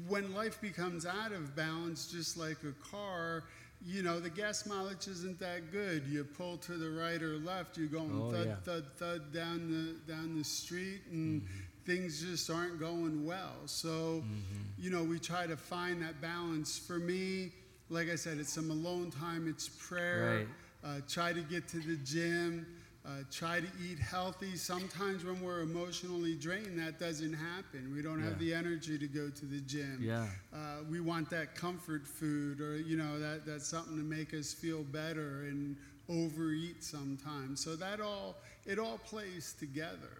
when 0.08 0.34
life 0.34 0.60
becomes 0.62 1.06
out 1.06 1.32
of 1.32 1.56
balance, 1.56 2.12
just 2.12 2.38
like 2.38 2.58
a 2.64 2.90
car, 2.90 3.44
you 3.86 4.04
know, 4.04 4.20
the 4.20 4.30
gas 4.30 4.66
mileage 4.66 5.08
isn't 5.08 5.40
that 5.40 5.72
good. 5.72 6.06
You 6.08 6.24
pull 6.24 6.58
to 6.58 6.74
the 6.74 6.90
right 6.90 7.22
or 7.22 7.38
left, 7.38 7.78
you're 7.78 7.88
going 7.88 8.12
Oh, 8.14 8.32
thud, 8.32 8.48
yeah. 8.48 8.56
thud, 8.64 8.86
thud 8.98 9.34
down 9.34 9.70
the 9.72 10.12
down 10.12 10.38
the 10.38 10.44
street, 10.44 11.02
and 11.12 11.42
mm-hmm. 11.42 11.54
things 11.86 12.22
just 12.22 12.50
aren't 12.50 12.80
going 12.80 13.26
well. 13.26 13.56
So, 13.66 13.88
mm-hmm. 13.88 14.32
you 14.78 14.90
know, 14.90 15.04
we 15.04 15.18
try 15.18 15.48
to 15.48 15.56
find 15.58 16.02
that 16.02 16.22
balance. 16.22 16.78
For 16.78 17.00
me, 17.00 17.52
like 17.90 18.10
I 18.10 18.16
said, 18.16 18.38
it's 18.38 18.54
some 18.54 18.70
alone 18.70 19.12
time. 19.12 19.48
It's 19.48 19.70
prayer. 19.70 20.46
Uh, 20.84 21.00
try 21.08 21.34
to 21.34 21.42
get 21.42 21.68
to 21.70 21.80
the 21.80 21.96
gym. 21.98 22.66
Uh, 23.06 23.24
try 23.32 23.60
to 23.60 23.68
eat 23.90 23.98
healthy. 23.98 24.56
Sometimes 24.56 25.24
when 25.24 25.40
we're 25.42 25.62
emotionally 25.62 26.36
drained, 26.36 26.78
that 26.80 27.00
doesn't 27.00 27.34
happen. 27.34 27.92
We 27.96 28.02
don't 28.02 28.22
have 28.22 28.38
the 28.40 28.54
energy 28.54 29.00
to 29.00 29.08
go 29.08 29.30
to 29.30 29.46
the 29.46 29.62
gym. 29.62 30.00
Yeah. 30.02 30.28
Uh, 30.54 30.84
we 30.90 31.00
want 31.00 31.30
that 31.30 31.56
comfort 31.56 32.06
food 32.06 32.60
or, 32.60 32.78
you 32.78 32.98
know, 32.98 33.18
that, 33.18 33.46
that's 33.46 33.66
something 33.66 33.96
to 33.96 34.04
make 34.04 34.34
us 34.34 34.54
feel 34.54 34.84
better 34.84 35.46
and 35.48 35.78
overeat 36.10 36.84
sometimes. 36.84 37.64
So 37.64 37.76
that 37.78 38.02
all, 38.02 38.36
it 38.66 38.80
all 38.80 38.98
plays 38.98 39.56
together. 39.58 40.18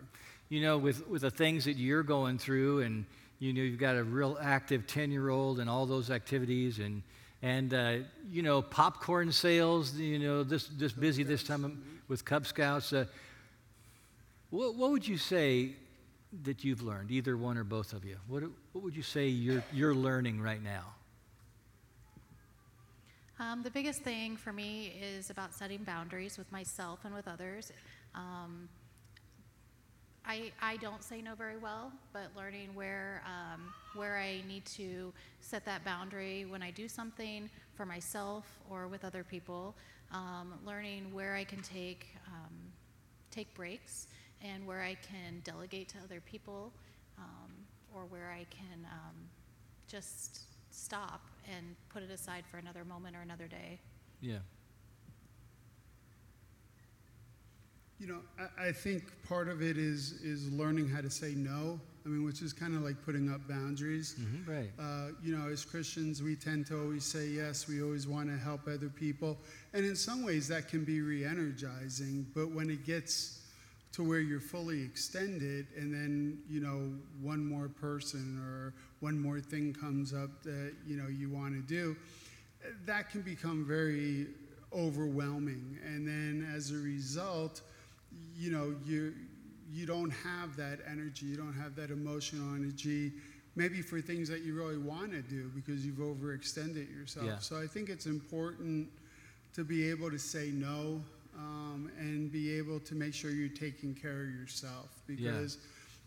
You 0.50 0.62
know, 0.62 0.78
with 0.80 1.08
with 1.08 1.22
the 1.22 1.30
things 1.30 1.66
that 1.66 1.76
you're 1.76 2.02
going 2.02 2.40
through, 2.40 2.82
and 2.82 3.06
you 3.38 3.54
know, 3.54 3.62
you've 3.62 3.80
got 3.80 3.96
a 3.96 4.04
real 4.04 4.36
active 4.42 4.88
ten 4.88 5.12
year 5.12 5.30
old, 5.30 5.60
and 5.60 5.70
all 5.70 5.86
those 5.86 6.10
activities, 6.10 6.80
and 6.80 7.04
and 7.44 7.72
uh, 7.72 7.98
you 8.32 8.42
know, 8.42 8.64
popcorn 8.64 9.32
sales. 9.32 9.96
You 9.96 10.18
know, 10.18 10.44
this 10.44 10.68
this 10.70 10.92
busy 10.92 11.22
this 11.22 11.44
time 11.44 11.84
with 12.10 12.26
Cub 12.26 12.46
Scouts. 12.46 12.92
Uh, 12.92 13.06
what 14.50 14.76
what 14.76 14.92
would 14.92 15.08
you 15.08 15.18
say 15.18 15.76
that 16.44 16.64
you've 16.66 16.82
learned, 16.82 17.12
either 17.12 17.38
one 17.38 17.58
or 17.58 17.64
both 17.64 17.94
of 17.94 18.04
you? 18.04 18.18
What 18.28 18.44
what 18.74 18.84
would 18.84 18.96
you 18.96 19.04
say 19.04 19.28
you're 19.28 19.64
you're 19.72 19.96
learning 19.96 20.42
right 20.42 20.62
now? 20.62 20.84
Um, 23.40 23.64
the 23.64 23.72
biggest 23.72 24.02
thing 24.02 24.36
for 24.36 24.52
me 24.52 24.92
is 25.02 25.30
about 25.30 25.54
setting 25.54 25.84
boundaries 25.84 26.38
with 26.38 26.52
myself 26.52 27.00
and 27.06 27.16
with 27.16 27.26
others. 27.26 27.72
Um, 28.14 28.68
I, 30.26 30.52
I 30.62 30.76
don't 30.78 31.02
say 31.02 31.22
no 31.22 31.36
very 31.36 31.58
well, 31.58 31.92
but 32.12 32.32
learning 32.36 32.70
where, 32.76 33.24
um, 33.26 33.74
where 33.96 34.18
I 34.18 34.44
need 34.48 34.66
to 34.66 35.14
set 35.40 35.64
that 35.66 35.86
boundary 35.86 36.46
when 36.46 36.62
I 36.62 36.70
do 36.70 36.90
something 36.90 37.50
for 37.74 37.86
myself 37.86 38.46
or 38.70 38.88
with 38.88 39.06
other 39.06 39.24
people, 39.24 39.74
um, 40.12 40.54
learning 40.66 41.14
where 41.14 41.36
I 41.36 41.44
can 41.44 41.62
take, 41.62 42.08
um, 42.28 42.54
take 43.32 43.54
breaks 43.54 44.08
and 44.42 44.66
where 44.66 44.82
I 44.82 44.96
can 44.96 45.42
delegate 45.44 45.90
to 45.90 45.98
other 46.04 46.22
people 46.22 46.72
um, 47.18 47.52
or 47.94 48.06
where 48.06 48.32
I 48.32 48.46
can 48.50 48.86
um, 48.92 49.16
just 49.88 50.42
stop 50.72 51.22
and 51.50 51.76
put 51.90 52.04
it 52.04 52.12
aside 52.12 52.44
for 52.50 52.58
another 52.58 52.84
moment 52.86 53.16
or 53.16 53.22
another 53.22 53.48
day. 53.48 53.80
Yeah. 54.22 54.38
You 58.00 58.08
know, 58.08 58.20
I, 58.40 58.68
I 58.68 58.72
think 58.72 59.04
part 59.28 59.50
of 59.50 59.62
it 59.62 59.78
is 59.78 60.14
is 60.24 60.52
learning 60.54 60.88
how 60.88 61.02
to 61.02 61.10
say 61.10 61.34
no. 61.36 61.80
I 62.06 62.10
mean, 62.10 62.26
which 62.26 62.42
is 62.42 62.54
kind 62.54 62.76
of 62.76 62.82
like 62.82 63.04
putting 63.06 63.32
up 63.32 63.48
boundaries. 63.48 64.16
Mm-hmm, 64.20 64.52
right. 64.52 64.70
Uh, 64.80 65.12
you 65.22 65.36
know, 65.36 65.50
as 65.50 65.66
Christians, 65.66 66.24
we 66.24 66.36
tend 66.36 66.66
to 66.68 66.80
always 66.82 67.04
say 67.04 67.28
yes. 67.28 67.68
We 67.68 67.82
always 67.82 68.08
want 68.08 68.30
to 68.30 68.38
help 68.38 68.68
other 68.68 68.90
people, 68.90 69.38
and 69.74 69.86
in 69.86 69.96
some 69.96 70.24
ways, 70.24 70.48
that 70.48 70.68
can 70.68 70.84
be 70.84 71.02
re-energizing. 71.02 72.26
But 72.34 72.52
when 72.52 72.70
it 72.70 72.86
gets 72.86 73.42
to 73.94 74.04
where 74.04 74.20
you're 74.20 74.40
fully 74.40 74.84
extended, 74.84 75.68
and 75.78 75.94
then 75.94 76.40
you 76.50 76.62
know 76.62 76.92
one 77.22 77.46
more 77.46 77.68
person 77.68 78.40
or 78.46 78.74
one 79.00 79.20
more 79.20 79.40
thing 79.40 79.74
comes 79.74 80.14
up 80.14 80.44
that 80.44 80.74
you 80.86 80.98
know 80.98 81.08
you 81.08 81.30
want 81.30 81.54
to 81.54 81.62
do, 81.62 81.96
that 82.86 83.10
can 83.10 83.22
become 83.22 83.66
very 83.66 84.28
overwhelming. 84.74 85.78
And 85.86 86.08
then 86.08 86.48
as 86.56 86.72
a 86.72 86.76
result, 86.76 87.62
you 88.36 88.52
know, 88.52 88.76
you 88.86 89.14
you 89.72 89.86
don't 89.86 90.12
have 90.12 90.56
that 90.58 90.80
energy, 90.90 91.26
you 91.26 91.36
don't 91.36 91.54
have 91.54 91.76
that 91.76 91.92
emotional 91.92 92.56
energy, 92.56 93.12
maybe 93.56 93.82
for 93.82 94.02
things 94.02 94.30
that 94.30 94.42
you 94.42 94.56
really 94.56 94.78
want 94.78 95.12
to 95.12 95.22
do 95.22 95.50
because 95.56 95.86
you've 95.86 95.98
overextended 95.98 96.94
yourself. 96.96 97.26
Yeah. 97.26 97.40
So 97.40 97.62
I 97.62 97.68
think 97.68 97.90
it's 97.90 98.06
important 98.06 98.88
to 99.54 99.64
be 99.64 99.90
able 99.90 100.10
to 100.12 100.20
say 100.20 100.52
no 100.52 101.02
um, 101.38 101.92
and 102.00 102.32
be 102.32 102.58
able 102.58 102.80
to 102.82 102.96
make 102.96 103.14
sure 103.14 103.32
you're 103.32 103.50
taking 103.50 103.94
care 103.94 104.24
of 104.24 104.30
yourself 104.30 104.90
because. 105.08 105.58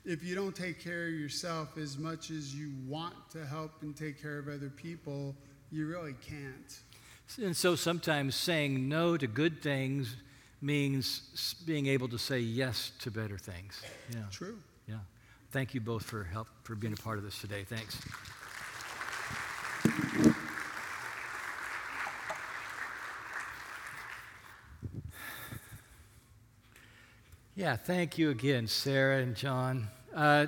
If 0.05 0.25
you 0.25 0.35
don't 0.35 0.57
take 0.57 0.83
care 0.83 1.07
of 1.07 1.13
yourself 1.13 1.79
as 1.79 1.97
much 1.97 2.33
as 2.33 2.53
you 2.53 2.73
want 2.89 3.15
to 3.31 3.47
help 3.47 3.71
and 3.83 3.97
take 3.97 4.21
care 4.21 4.37
of 4.41 4.49
other 4.49 4.69
people, 4.69 5.33
you 5.71 5.87
really 5.87 6.15
can't. 6.15 6.81
And 7.41 7.57
so 7.57 7.77
sometimes 7.77 8.35
saying 8.35 8.89
no 8.89 9.17
to 9.17 9.27
good 9.27 9.63
things 9.63 10.17
means 10.63 11.55
being 11.67 11.87
able 11.87 12.09
to 12.09 12.19
say 12.19 12.39
yes 12.39 12.93
to 13.01 13.11
better 13.11 13.37
things. 13.37 13.83
Yeah. 14.11 14.21
True. 14.31 14.59
Yeah. 14.89 14.97
Thank 15.51 15.75
you 15.75 15.81
both 15.81 16.05
for 16.05 16.25
help 16.25 16.49
for 16.63 16.75
being 16.75 16.93
a 16.93 16.97
part 16.97 17.19
of 17.19 17.25
this 17.25 17.39
today. 17.41 17.65
Thanks. 17.65 17.99
Yeah, 27.55 27.77
thank 27.77 28.17
you 28.17 28.31
again, 28.31 28.67
Sarah 28.67 29.19
and 29.19 29.37
John. 29.37 29.89
Uh, 30.15 30.47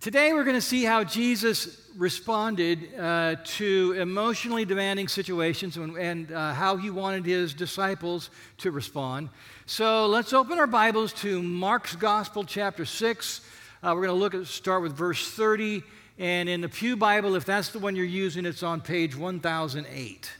today 0.00 0.32
we're 0.32 0.44
going 0.44 0.56
to 0.56 0.60
see 0.60 0.84
how 0.84 1.02
Jesus 1.02 1.80
responded 1.96 2.94
uh, 2.98 3.36
to 3.42 3.96
emotionally 3.98 4.64
demanding 4.64 5.08
situations 5.08 5.76
and, 5.76 5.96
and 5.96 6.30
uh, 6.30 6.52
how 6.54 6.76
he 6.76 6.90
wanted 6.90 7.26
his 7.26 7.52
disciples 7.52 8.30
to 8.58 8.70
respond. 8.70 9.28
So 9.66 10.06
let's 10.06 10.32
open 10.32 10.58
our 10.58 10.66
Bibles 10.68 11.12
to 11.14 11.42
Mark's 11.42 11.96
Gospel, 11.96 12.44
chapter 12.44 12.84
6. 12.84 13.40
Uh, 13.82 13.92
we're 13.94 14.06
going 14.06 14.08
to 14.08 14.12
look 14.14 14.34
at 14.34 14.46
start 14.46 14.82
with 14.82 14.92
verse 14.92 15.30
30. 15.30 15.82
And 16.18 16.48
in 16.48 16.60
the 16.60 16.68
Pew 16.68 16.96
Bible, 16.96 17.34
if 17.34 17.44
that's 17.44 17.70
the 17.70 17.78
one 17.78 17.96
you're 17.96 18.04
using, 18.04 18.46
it's 18.46 18.62
on 18.62 18.80
page 18.80 19.16
1008. 19.16 20.30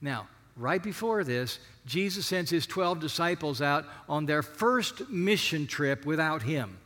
Now, 0.00 0.28
right 0.56 0.82
before 0.82 1.24
this, 1.24 1.58
Jesus 1.86 2.26
sends 2.26 2.50
his 2.50 2.66
12 2.66 3.00
disciples 3.00 3.62
out 3.62 3.86
on 4.08 4.26
their 4.26 4.42
first 4.42 5.08
mission 5.08 5.66
trip 5.66 6.04
without 6.04 6.42
him. 6.42 6.78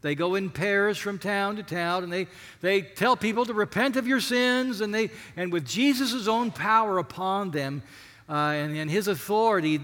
They 0.00 0.14
go 0.14 0.36
in 0.36 0.50
pairs 0.50 0.96
from 0.96 1.18
town 1.18 1.56
to 1.56 1.62
town 1.62 2.04
and 2.04 2.12
they, 2.12 2.28
they 2.60 2.82
tell 2.82 3.16
people 3.16 3.44
to 3.46 3.54
repent 3.54 3.96
of 3.96 4.06
your 4.06 4.20
sins, 4.20 4.80
and, 4.80 4.94
they, 4.94 5.10
and 5.36 5.52
with 5.52 5.66
Jesus' 5.66 6.28
own 6.28 6.52
power 6.52 6.98
upon 6.98 7.50
them 7.50 7.82
uh, 8.28 8.32
and, 8.32 8.76
and 8.76 8.90
his 8.90 9.08
authority, 9.08 9.80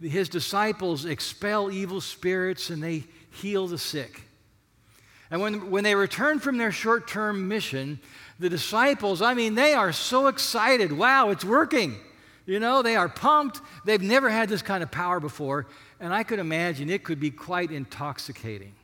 his 0.00 0.28
disciples 0.28 1.04
expel 1.04 1.70
evil 1.70 2.00
spirits 2.00 2.70
and 2.70 2.82
they 2.82 3.04
heal 3.30 3.68
the 3.68 3.78
sick. 3.78 4.22
And 5.30 5.40
when, 5.40 5.70
when 5.70 5.84
they 5.84 5.94
return 5.94 6.40
from 6.40 6.58
their 6.58 6.72
short 6.72 7.08
term 7.08 7.48
mission, 7.48 8.00
the 8.38 8.50
disciples, 8.50 9.22
I 9.22 9.34
mean, 9.34 9.54
they 9.54 9.74
are 9.74 9.92
so 9.92 10.26
excited. 10.26 10.92
Wow, 10.92 11.30
it's 11.30 11.44
working. 11.44 11.96
You 12.44 12.58
know, 12.58 12.82
they 12.82 12.96
are 12.96 13.08
pumped. 13.08 13.60
They've 13.84 14.02
never 14.02 14.28
had 14.28 14.48
this 14.48 14.62
kind 14.62 14.82
of 14.82 14.90
power 14.90 15.20
before. 15.20 15.68
And 16.00 16.12
I 16.12 16.24
could 16.24 16.40
imagine 16.40 16.90
it 16.90 17.04
could 17.04 17.20
be 17.20 17.30
quite 17.30 17.70
intoxicating. 17.70 18.74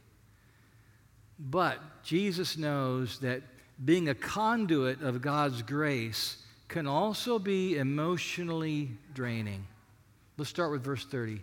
But 1.39 1.79
Jesus 2.03 2.57
knows 2.57 3.19
that 3.21 3.43
being 3.85 4.09
a 4.09 4.15
conduit 4.15 5.03
of 5.03 5.23
God's 5.23 5.63
grace 5.63 6.39
can 6.67 6.87
also 6.87 7.39
be 7.39 7.77
emotionally 7.77 8.91
draining. 9.15 9.67
Let's 10.37 10.51
start 10.51 10.71
with 10.71 10.83
verse 10.83 11.05
30. 11.05 11.41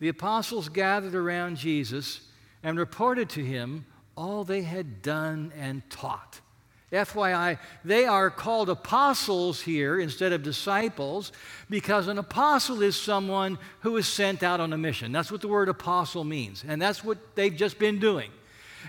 The 0.00 0.08
apostles 0.08 0.68
gathered 0.68 1.14
around 1.14 1.56
Jesus 1.56 2.20
and 2.62 2.78
reported 2.78 3.28
to 3.30 3.44
him 3.44 3.86
all 4.16 4.44
they 4.44 4.62
had 4.62 5.02
done 5.02 5.52
and 5.58 5.88
taught. 5.90 6.40
FYI, 6.92 7.58
they 7.84 8.04
are 8.04 8.30
called 8.30 8.70
apostles 8.70 9.60
here 9.60 9.98
instead 9.98 10.32
of 10.32 10.42
disciples 10.42 11.32
because 11.68 12.06
an 12.06 12.18
apostle 12.18 12.82
is 12.82 12.94
someone 12.94 13.58
who 13.80 13.96
is 13.96 14.06
sent 14.06 14.42
out 14.42 14.60
on 14.60 14.72
a 14.72 14.78
mission. 14.78 15.10
That's 15.10 15.32
what 15.32 15.40
the 15.40 15.48
word 15.48 15.68
apostle 15.68 16.22
means, 16.22 16.64
and 16.66 16.80
that's 16.80 17.02
what 17.02 17.18
they've 17.34 17.54
just 17.54 17.78
been 17.78 17.98
doing. 17.98 18.30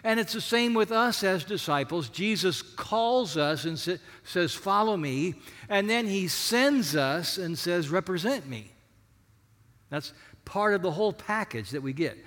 And 0.06 0.20
it's 0.20 0.34
the 0.34 0.40
same 0.40 0.76
with 0.76 0.92
us 0.92 1.24
as 1.24 1.44
disciples. 1.44 2.10
Jesus 2.10 2.62
calls 2.62 3.38
us 3.38 3.66
and 3.66 3.78
sa- 3.78 3.96
says, 4.24 4.54
Follow 4.54 4.96
me, 4.96 5.34
and 5.68 5.90
then 5.90 6.06
he 6.06 6.28
sends 6.28 6.96
us 6.96 7.40
and 7.40 7.58
says, 7.58 7.90
Represent 7.90 8.48
me. 8.48 8.72
That's 9.90 10.14
part 10.46 10.76
of 10.76 10.84
the 10.84 10.92
whole 10.92 11.12
package 11.12 11.72
that 11.72 11.82
we 11.82 11.92
get. 11.92 12.24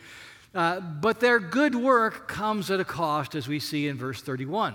Uh, 0.52 0.80
but 0.80 1.20
their 1.20 1.38
good 1.38 1.76
work 1.76 2.26
comes 2.26 2.68
at 2.68 2.80
a 2.80 2.84
cost, 2.84 3.36
as 3.36 3.46
we 3.46 3.60
see 3.60 3.86
in 3.86 3.96
verse 3.96 4.20
31. 4.22 4.74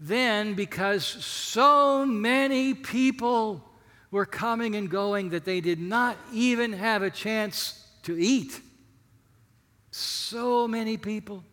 Then, 0.00 0.54
because 0.54 1.04
so 1.04 2.04
many 2.04 2.74
people 2.74 3.62
were 4.10 4.26
coming 4.26 4.74
and 4.74 4.90
going 4.90 5.30
that 5.30 5.44
they 5.44 5.60
did 5.60 5.78
not 5.78 6.16
even 6.32 6.72
have 6.72 7.04
a 7.04 7.10
chance 7.10 7.86
to 8.02 8.18
eat, 8.18 8.60
so 9.92 10.66
many 10.66 10.96
people, 10.96 11.44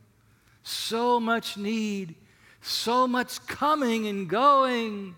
so 0.63 1.19
much 1.19 1.57
need, 1.57 2.15
so 2.61 3.07
much 3.07 3.45
coming 3.45 4.07
and 4.07 4.29
going. 4.29 5.15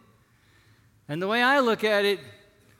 And 1.07 1.21
the 1.21 1.27
way 1.27 1.41
I 1.41 1.59
look 1.59 1.83
at 1.83 2.03
it, 2.03 2.19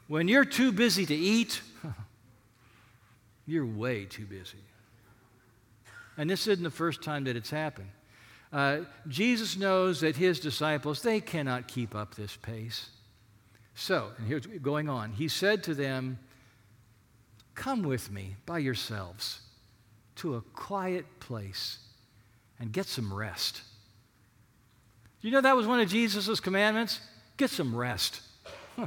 when 0.07 0.27
you're 0.27 0.45
too 0.45 0.71
busy 0.71 1.05
to 1.05 1.15
eat, 1.15 1.61
you're 3.45 3.65
way 3.65 4.05
too 4.05 4.25
busy. 4.25 4.57
And 6.17 6.29
this 6.29 6.47
isn't 6.47 6.63
the 6.63 6.71
first 6.71 7.03
time 7.03 7.25
that 7.25 7.35
it's 7.35 7.51
happened. 7.51 7.89
Uh, 8.51 8.79
Jesus 9.07 9.57
knows 9.57 9.99
that 10.01 10.15
his 10.15 10.39
disciples, 10.39 11.01
they 11.01 11.19
cannot 11.19 11.67
keep 11.67 11.93
up 11.93 12.15
this 12.15 12.35
pace. 12.37 12.89
So, 13.75 14.11
and 14.17 14.27
here's 14.27 14.45
going 14.45 14.87
on. 14.87 15.11
He 15.11 15.27
said 15.27 15.63
to 15.63 15.73
them, 15.73 16.19
Come 17.53 17.83
with 17.83 18.11
me 18.11 18.35
by 18.45 18.59
yourselves 18.59 19.41
to 20.17 20.35
a 20.35 20.41
quiet 20.41 21.05
place 21.19 21.79
and 22.59 22.71
get 22.71 22.85
some 22.85 23.13
rest. 23.13 23.61
You 25.21 25.31
know 25.31 25.41
that 25.41 25.55
was 25.55 25.67
one 25.67 25.79
of 25.79 25.89
Jesus' 25.89 26.39
commandments? 26.39 26.99
Get 27.37 27.49
some 27.49 27.75
rest. 27.75 28.21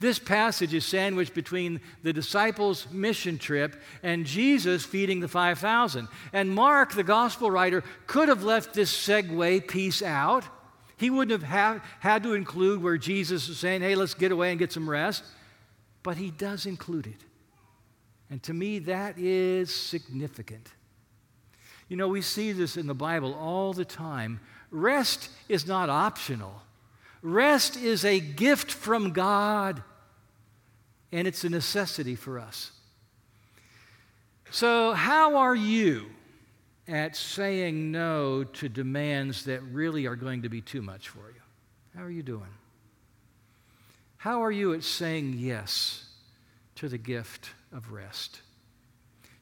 This 0.00 0.18
passage 0.18 0.72
is 0.72 0.86
sandwiched 0.86 1.34
between 1.34 1.82
the 2.02 2.14
disciples' 2.14 2.90
mission 2.90 3.36
trip 3.36 3.76
and 4.02 4.24
Jesus 4.24 4.82
feeding 4.82 5.20
the 5.20 5.28
5,000. 5.28 6.08
And 6.32 6.54
Mark, 6.54 6.94
the 6.94 7.04
gospel 7.04 7.50
writer, 7.50 7.84
could 8.06 8.28
have 8.28 8.42
left 8.42 8.72
this 8.72 8.90
segue 8.90 9.68
piece 9.68 10.02
out. 10.02 10.44
He 10.96 11.10
wouldn't 11.10 11.42
have 11.42 11.50
ha- 11.50 11.84
had 12.00 12.22
to 12.22 12.32
include 12.32 12.82
where 12.82 12.96
Jesus 12.96 13.46
is 13.50 13.58
saying, 13.58 13.82
hey, 13.82 13.94
let's 13.94 14.14
get 14.14 14.32
away 14.32 14.50
and 14.50 14.58
get 14.58 14.72
some 14.72 14.88
rest. 14.88 15.22
But 16.02 16.16
he 16.16 16.30
does 16.30 16.64
include 16.64 17.06
it. 17.06 17.20
And 18.30 18.42
to 18.44 18.54
me, 18.54 18.78
that 18.80 19.18
is 19.18 19.74
significant. 19.74 20.66
You 21.90 21.96
know, 21.96 22.06
we 22.06 22.22
see 22.22 22.52
this 22.52 22.76
in 22.76 22.86
the 22.86 22.94
Bible 22.94 23.34
all 23.34 23.72
the 23.72 23.84
time. 23.84 24.38
Rest 24.70 25.28
is 25.48 25.66
not 25.66 25.90
optional, 25.90 26.62
rest 27.20 27.76
is 27.76 28.04
a 28.04 28.20
gift 28.20 28.70
from 28.70 29.12
God 29.12 29.82
and 31.12 31.26
it's 31.26 31.42
a 31.42 31.48
necessity 31.48 32.14
for 32.14 32.38
us. 32.38 32.70
So, 34.52 34.92
how 34.92 35.36
are 35.36 35.56
you 35.56 36.06
at 36.86 37.16
saying 37.16 37.90
no 37.90 38.44
to 38.44 38.68
demands 38.68 39.44
that 39.46 39.60
really 39.62 40.06
are 40.06 40.14
going 40.14 40.42
to 40.42 40.48
be 40.48 40.60
too 40.60 40.82
much 40.82 41.08
for 41.08 41.28
you? 41.28 41.40
How 41.96 42.04
are 42.04 42.10
you 42.10 42.22
doing? 42.22 42.54
How 44.16 44.44
are 44.44 44.52
you 44.52 44.74
at 44.74 44.84
saying 44.84 45.34
yes 45.38 46.04
to 46.76 46.88
the 46.88 46.98
gift 46.98 47.50
of 47.72 47.90
rest? 47.90 48.42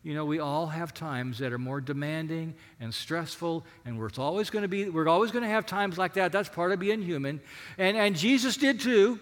You 0.02 0.14
know, 0.14 0.24
we 0.24 0.38
all 0.38 0.68
have 0.68 0.94
times 0.94 1.38
that 1.38 1.52
are 1.52 1.58
more 1.58 1.80
demanding 1.80 2.54
and 2.80 2.94
stressful, 2.94 3.66
and 3.84 3.98
we're 3.98 4.11
always 4.16 4.48
going 4.48 4.62
to 4.62 4.68
be, 4.68 4.88
we're 4.88 5.08
always 5.08 5.32
going 5.32 5.42
to 5.42 5.50
have 5.50 5.66
times 5.66 5.98
like 5.98 6.14
that. 6.14 6.30
That's 6.30 6.48
part 6.48 6.72
of 6.72 6.78
being 6.78 7.02
human. 7.02 7.40
And, 7.76 7.96
and 7.96 8.16
Jesus 8.16 8.56
did 8.56 8.80
too. 8.80 9.18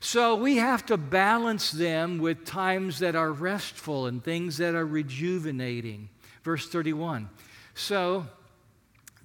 So 0.00 0.34
we 0.34 0.56
have 0.56 0.86
to 0.86 0.96
balance 0.96 1.70
them 1.70 2.18
with 2.18 2.44
times 2.44 2.98
that 3.00 3.14
are 3.14 3.32
restful 3.32 4.06
and 4.06 4.24
things 4.24 4.56
that 4.56 4.74
are 4.74 4.86
rejuvenating. 4.86 6.08
Verse 6.42 6.68
31. 6.68 7.28
So 7.74 8.26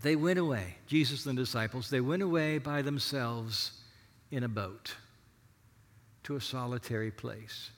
they 0.01 0.15
went 0.15 0.37
away, 0.37 0.75
Jesus 0.85 1.25
and 1.25 1.37
the 1.37 1.41
disciples, 1.41 1.89
they 1.89 2.01
went 2.01 2.21
away 2.21 2.57
by 2.59 2.81
themselves 2.81 3.71
in 4.31 4.43
a 4.43 4.49
boat 4.49 4.95
to 6.23 6.35
a 6.35 6.41
solitary 6.41 7.11
place. 7.11 7.71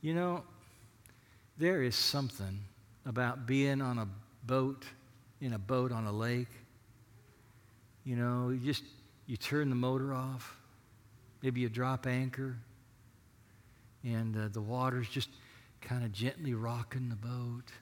You 0.00 0.14
know, 0.14 0.44
there 1.58 1.82
is 1.82 1.96
something 1.96 2.60
about 3.04 3.46
being 3.46 3.80
on 3.80 3.98
a 3.98 4.08
boat, 4.44 4.84
in 5.40 5.52
a 5.52 5.58
boat 5.58 5.92
on 5.92 6.06
a 6.06 6.12
lake. 6.12 6.50
You 8.04 8.16
know, 8.16 8.50
you 8.50 8.58
just 8.58 8.84
you 9.26 9.36
turn 9.36 9.68
the 9.70 9.76
motor 9.76 10.14
off, 10.14 10.56
maybe 11.42 11.60
you 11.60 11.68
drop 11.68 12.06
anchor, 12.06 12.56
and 14.04 14.36
uh, 14.36 14.48
the 14.52 14.60
water's 14.60 15.08
just 15.08 15.30
kind 15.80 16.04
of 16.04 16.12
gently 16.12 16.54
rocking 16.54 17.08
the 17.08 17.16
boat. 17.16 17.72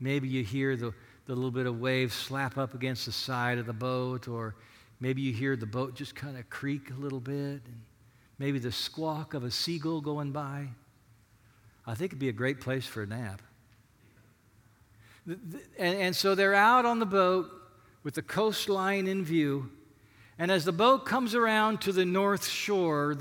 Maybe 0.00 0.28
you 0.28 0.42
hear 0.42 0.76
the, 0.76 0.92
the 1.26 1.34
little 1.34 1.50
bit 1.50 1.66
of 1.66 1.80
waves 1.80 2.14
slap 2.14 2.58
up 2.58 2.74
against 2.74 3.06
the 3.06 3.12
side 3.12 3.58
of 3.58 3.66
the 3.66 3.72
boat, 3.72 4.28
or 4.28 4.56
maybe 5.00 5.22
you 5.22 5.32
hear 5.32 5.56
the 5.56 5.66
boat 5.66 5.94
just 5.94 6.14
kind 6.14 6.36
of 6.36 6.48
creak 6.50 6.90
a 6.90 7.00
little 7.00 7.20
bit, 7.20 7.62
and 7.64 7.80
maybe 8.38 8.58
the 8.58 8.72
squawk 8.72 9.34
of 9.34 9.44
a 9.44 9.50
seagull 9.50 10.00
going 10.00 10.32
by. 10.32 10.68
I 11.86 11.94
think 11.94 12.10
it'd 12.10 12.18
be 12.18 12.28
a 12.28 12.32
great 12.32 12.60
place 12.60 12.86
for 12.86 13.02
a 13.02 13.06
nap. 13.06 13.42
And, 15.26 15.60
and 15.78 16.16
so 16.16 16.34
they're 16.34 16.54
out 16.54 16.84
on 16.84 16.98
the 16.98 17.06
boat 17.06 17.50
with 18.02 18.14
the 18.14 18.22
coastline 18.22 19.06
in 19.06 19.24
view. 19.24 19.70
And 20.38 20.50
as 20.50 20.64
the 20.64 20.72
boat 20.72 21.06
comes 21.06 21.34
around 21.34 21.80
to 21.82 21.92
the 21.92 22.04
north 22.04 22.46
shore, 22.46 23.16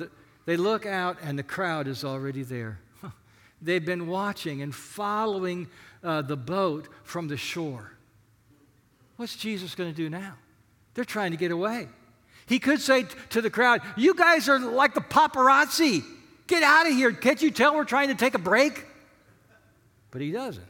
they 0.45 0.57
look 0.57 0.85
out 0.85 1.17
and 1.21 1.39
the 1.39 1.43
crowd 1.43 1.87
is 1.87 2.03
already 2.03 2.43
there. 2.43 2.79
They've 3.61 3.85
been 3.85 4.07
watching 4.07 4.61
and 4.61 4.73
following 4.73 5.67
uh, 6.03 6.21
the 6.21 6.37
boat 6.37 6.87
from 7.03 7.27
the 7.27 7.37
shore. 7.37 7.91
What's 9.17 9.35
Jesus 9.35 9.75
going 9.75 9.89
to 9.89 9.95
do 9.95 10.09
now? 10.09 10.35
They're 10.93 11.05
trying 11.05 11.31
to 11.31 11.37
get 11.37 11.51
away. 11.51 11.87
He 12.47 12.59
could 12.59 12.79
say 12.79 13.03
t- 13.03 13.09
to 13.31 13.41
the 13.41 13.49
crowd, 13.49 13.81
You 13.97 14.13
guys 14.13 14.49
are 14.49 14.59
like 14.59 14.93
the 14.93 15.01
paparazzi. 15.01 16.03
Get 16.47 16.63
out 16.63 16.87
of 16.87 16.93
here. 16.93 17.11
Can't 17.11 17.41
you 17.41 17.51
tell 17.51 17.75
we're 17.75 17.85
trying 17.85 18.09
to 18.09 18.15
take 18.15 18.33
a 18.33 18.39
break? 18.39 18.85
But 20.11 20.21
he 20.21 20.31
doesn't. 20.31 20.65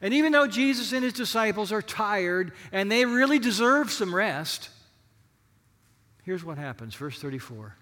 And 0.00 0.14
even 0.14 0.32
though 0.32 0.46
Jesus 0.46 0.92
and 0.92 1.02
his 1.02 1.12
disciples 1.12 1.72
are 1.72 1.82
tired 1.82 2.52
and 2.70 2.90
they 2.90 3.04
really 3.04 3.38
deserve 3.38 3.90
some 3.90 4.14
rest, 4.14 4.70
here's 6.22 6.44
what 6.44 6.56
happens. 6.56 6.94
Verse 6.94 7.18
34. 7.18 7.74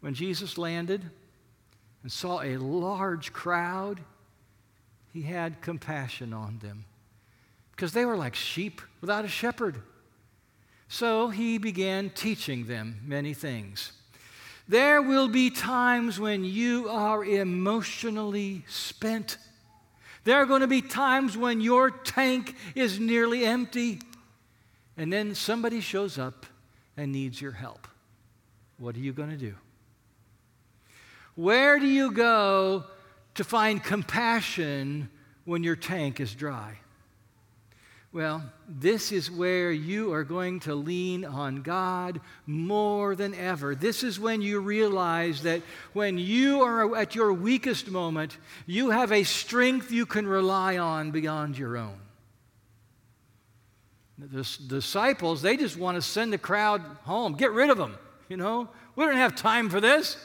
When 0.00 0.14
Jesus 0.14 0.58
landed 0.58 1.02
and 2.02 2.12
saw 2.12 2.42
a 2.42 2.56
large 2.58 3.32
crowd, 3.32 4.00
he 5.12 5.22
had 5.22 5.60
compassion 5.62 6.32
on 6.32 6.58
them 6.58 6.84
because 7.70 7.92
they 7.92 8.04
were 8.04 8.16
like 8.16 8.34
sheep 8.34 8.82
without 9.00 9.24
a 9.24 9.28
shepherd. 9.28 9.80
So 10.88 11.28
he 11.28 11.56
began 11.56 12.10
teaching 12.10 12.66
them 12.66 13.00
many 13.04 13.32
things. 13.32 13.92
There 14.72 15.02
will 15.02 15.28
be 15.28 15.50
times 15.50 16.18
when 16.18 16.46
you 16.46 16.88
are 16.88 17.22
emotionally 17.22 18.64
spent. 18.68 19.36
There 20.24 20.38
are 20.38 20.46
going 20.46 20.62
to 20.62 20.66
be 20.66 20.80
times 20.80 21.36
when 21.36 21.60
your 21.60 21.90
tank 21.90 22.56
is 22.74 22.98
nearly 22.98 23.44
empty. 23.44 24.00
And 24.96 25.12
then 25.12 25.34
somebody 25.34 25.82
shows 25.82 26.16
up 26.16 26.46
and 26.96 27.12
needs 27.12 27.38
your 27.38 27.52
help. 27.52 27.86
What 28.78 28.96
are 28.96 29.00
you 29.00 29.12
going 29.12 29.28
to 29.28 29.36
do? 29.36 29.56
Where 31.34 31.78
do 31.78 31.86
you 31.86 32.10
go 32.10 32.84
to 33.34 33.44
find 33.44 33.84
compassion 33.84 35.10
when 35.44 35.62
your 35.62 35.76
tank 35.76 36.18
is 36.18 36.34
dry? 36.34 36.78
Well, 38.12 38.42
this 38.68 39.10
is 39.10 39.30
where 39.30 39.72
you 39.72 40.12
are 40.12 40.22
going 40.22 40.60
to 40.60 40.74
lean 40.74 41.24
on 41.24 41.62
God 41.62 42.20
more 42.46 43.16
than 43.16 43.34
ever. 43.34 43.74
This 43.74 44.02
is 44.02 44.20
when 44.20 44.42
you 44.42 44.60
realize 44.60 45.42
that 45.44 45.62
when 45.94 46.18
you 46.18 46.60
are 46.60 46.94
at 46.94 47.14
your 47.14 47.32
weakest 47.32 47.90
moment, 47.90 48.36
you 48.66 48.90
have 48.90 49.12
a 49.12 49.24
strength 49.24 49.90
you 49.90 50.04
can 50.04 50.26
rely 50.26 50.76
on 50.76 51.10
beyond 51.10 51.56
your 51.56 51.78
own. 51.78 51.96
The 54.18 54.46
disciples, 54.66 55.40
they 55.40 55.56
just 55.56 55.78
want 55.78 55.96
to 55.96 56.02
send 56.02 56.34
the 56.34 56.38
crowd 56.38 56.82
home, 57.04 57.32
get 57.32 57.52
rid 57.52 57.70
of 57.70 57.78
them. 57.78 57.96
You 58.28 58.36
know, 58.36 58.68
we 58.94 59.06
don't 59.06 59.16
have 59.16 59.34
time 59.34 59.70
for 59.70 59.80
this. 59.80 60.18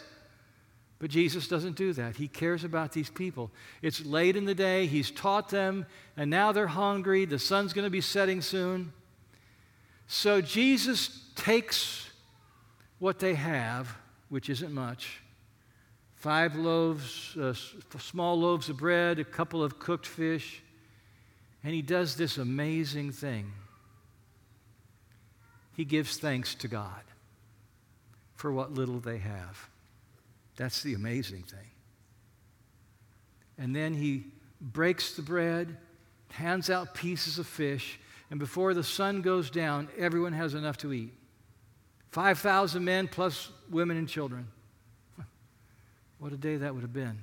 But 0.99 1.11
Jesus 1.11 1.47
doesn't 1.47 1.75
do 1.75 1.93
that. 1.93 2.15
He 2.15 2.27
cares 2.27 2.63
about 2.63 2.91
these 2.91 3.09
people. 3.09 3.51
It's 3.81 4.03
late 4.03 4.35
in 4.35 4.45
the 4.45 4.55
day, 4.55 4.87
He's 4.87 5.11
taught 5.11 5.49
them, 5.49 5.85
and 6.15 6.29
now 6.29 6.51
they're 6.51 6.67
hungry. 6.67 7.25
The 7.25 7.39
sun's 7.39 7.73
going 7.73 7.85
to 7.85 7.91
be 7.91 8.01
setting 8.01 8.41
soon. 8.41 8.93
So 10.07 10.41
Jesus 10.41 11.21
takes 11.35 12.09
what 12.99 13.19
they 13.19 13.35
have, 13.35 13.95
which 14.29 14.49
isn't 14.49 14.73
much 14.73 15.21
five 16.17 16.55
loaves, 16.55 17.37
uh, 17.37 17.53
small 17.99 18.39
loaves 18.39 18.69
of 18.69 18.77
bread, 18.77 19.19
a 19.19 19.23
couple 19.23 19.63
of 19.63 19.79
cooked 19.79 20.05
fish, 20.05 20.63
and 21.63 21.73
He 21.73 21.81
does 21.81 22.15
this 22.15 22.37
amazing 22.37 23.11
thing. 23.11 23.53
He 25.75 25.85
gives 25.85 26.17
thanks 26.17 26.55
to 26.55 26.67
God 26.67 27.03
for 28.35 28.51
what 28.51 28.73
little 28.73 28.99
they 28.99 29.19
have. 29.19 29.69
That's 30.57 30.81
the 30.83 30.95
amazing 30.95 31.43
thing. 31.43 31.69
And 33.57 33.75
then 33.75 33.93
he 33.93 34.25
breaks 34.59 35.15
the 35.15 35.21
bread, 35.21 35.77
hands 36.31 36.69
out 36.69 36.93
pieces 36.93 37.39
of 37.39 37.47
fish, 37.47 37.99
and 38.29 38.39
before 38.39 38.73
the 38.73 38.83
sun 38.83 39.21
goes 39.21 39.49
down, 39.49 39.87
everyone 39.97 40.33
has 40.33 40.53
enough 40.53 40.77
to 40.77 40.91
eat. 40.91 41.13
5,000 42.11 42.83
men 42.83 43.07
plus 43.07 43.49
women 43.69 43.97
and 43.97 44.09
children. 44.09 44.47
What 46.19 46.33
a 46.33 46.37
day 46.37 46.57
that 46.57 46.73
would 46.73 46.81
have 46.81 46.93
been. 46.93 47.19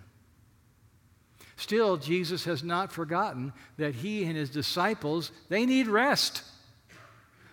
Still, 1.56 1.96
Jesus 1.96 2.44
has 2.44 2.62
not 2.62 2.92
forgotten 2.92 3.52
that 3.76 3.96
he 3.96 4.24
and 4.24 4.36
his 4.36 4.50
disciples, 4.50 5.32
they 5.48 5.66
need 5.66 5.88
rest. 5.88 6.42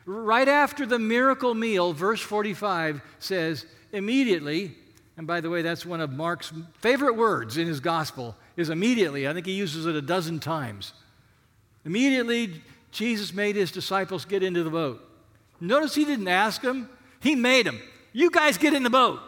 Right 0.06 0.48
after 0.48 0.86
the 0.86 1.00
miracle 1.00 1.56
meal, 1.56 1.94
verse 1.94 2.22
45 2.22 3.02
says, 3.20 3.66
immediately 3.92 4.76
and 5.22 5.28
by 5.28 5.40
the 5.40 5.52
way, 5.52 5.62
that's 5.62 5.86
one 5.86 6.02
of 6.02 6.12
Mark's 6.12 6.52
favorite 6.80 7.16
words 7.16 7.56
in 7.56 7.68
his 7.68 7.80
gospel 7.80 8.36
is 8.58 8.72
immediately. 8.72 9.28
I 9.28 9.34
think 9.34 9.46
he 9.46 9.52
uses 9.52 9.86
it 9.86 9.94
a 9.94 10.02
dozen 10.02 10.40
times. 10.40 10.94
Immediately, 11.86 12.60
Jesus 12.90 13.32
made 13.32 13.56
his 13.56 13.72
disciples 13.72 14.26
get 14.26 14.42
into 14.42 14.64
the 14.64 14.72
boat. 14.72 15.08
Notice 15.60 15.94
he 15.94 16.06
didn't 16.06 16.28
ask 16.28 16.64
them, 16.64 16.90
he 17.20 17.36
made 17.36 17.68
them. 17.68 17.80
You 18.14 18.32
guys 18.32 18.58
get 18.58 18.74
in 18.74 18.82
the 18.82 18.90
boat. 18.90 19.20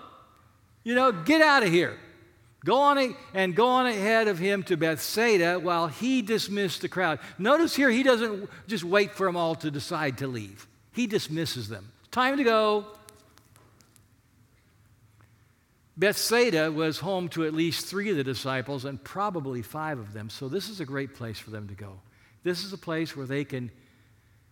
You 0.84 0.96
know, 0.96 1.12
get 1.12 1.44
out 1.44 1.62
of 1.62 1.70
here. 1.70 1.96
Go 2.66 2.78
on 2.78 3.16
and 3.36 3.56
go 3.56 3.68
on 3.68 3.86
ahead 3.86 4.28
of 4.28 4.40
him 4.40 4.64
to 4.64 4.76
Bethsaida 4.76 5.60
while 5.60 5.86
he 5.86 6.24
dismissed 6.24 6.82
the 6.82 6.90
crowd. 6.90 7.20
Notice 7.38 7.76
here, 7.76 7.92
he 7.92 8.02
doesn't 8.02 8.50
just 8.66 8.84
wait 8.84 9.12
for 9.12 9.28
them 9.28 9.38
all 9.38 9.54
to 9.58 9.70
decide 9.70 10.18
to 10.18 10.28
leave. 10.28 10.66
He 10.92 11.06
dismisses 11.06 11.70
them. 11.70 11.92
Time 12.10 12.38
to 12.38 12.44
go. 12.44 12.88
Bethsaida 15.96 16.72
was 16.72 17.00
home 17.00 17.30
to 17.30 17.46
at 17.46 17.54
least 17.54 17.86
three 17.86 18.10
of 18.10 18.18
the 18.18 18.24
disciples 18.24 18.86
and 18.86 19.04
probably 19.04 19.62
five 19.62 20.00
of 20.00 20.14
them. 20.14 20.30
So 20.30 20.50
this 20.50 20.70
is 20.70 20.80
a 20.80 20.86
great 20.86 21.14
place 21.14 21.38
for 21.38 21.52
them 21.52 21.68
to 21.68 21.76
go. 21.76 22.00
This 22.44 22.64
is 22.64 22.74
a 22.74 22.78
place 22.78 23.16
where 23.16 23.28
they 23.28 23.46
can, 23.46 23.72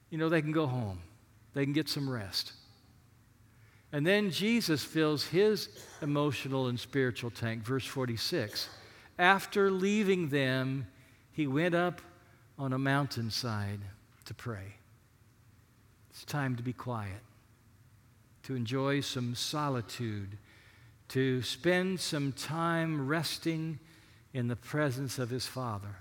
you 0.10 0.18
know, 0.18 0.30
they 0.30 0.42
can 0.42 0.52
go 0.52 0.68
home. 0.68 1.00
They 1.54 1.64
can 1.64 1.74
get 1.74 1.90
some 1.90 2.10
rest. 2.10 2.54
And 3.92 4.06
then 4.06 4.32
Jesus 4.32 4.84
fills 4.84 5.26
his 5.26 5.70
emotional 6.02 6.68
and 6.68 6.80
spiritual 6.80 7.32
tank. 7.32 7.64
Verse 7.64 7.86
46. 7.86 8.70
After 9.20 9.70
leaving 9.70 10.30
them, 10.30 10.88
he 11.34 11.48
went 11.48 11.76
up 11.76 12.02
on 12.58 12.74
a 12.74 12.80
mountainside 12.80 13.82
to 14.26 14.34
pray. 14.34 14.76
It's 16.12 16.24
time 16.24 16.56
to 16.56 16.64
be 16.64 16.74
quiet, 16.74 17.22
to 18.44 18.56
enjoy 18.56 19.02
some 19.02 19.36
solitude 19.36 20.38
to 21.12 21.42
spend 21.42 22.00
some 22.00 22.32
time 22.32 23.06
resting 23.06 23.78
in 24.34 24.48
the 24.48 24.56
presence 24.56 25.20
of 25.20 25.30
his 25.30 25.46
Father. 25.46 25.98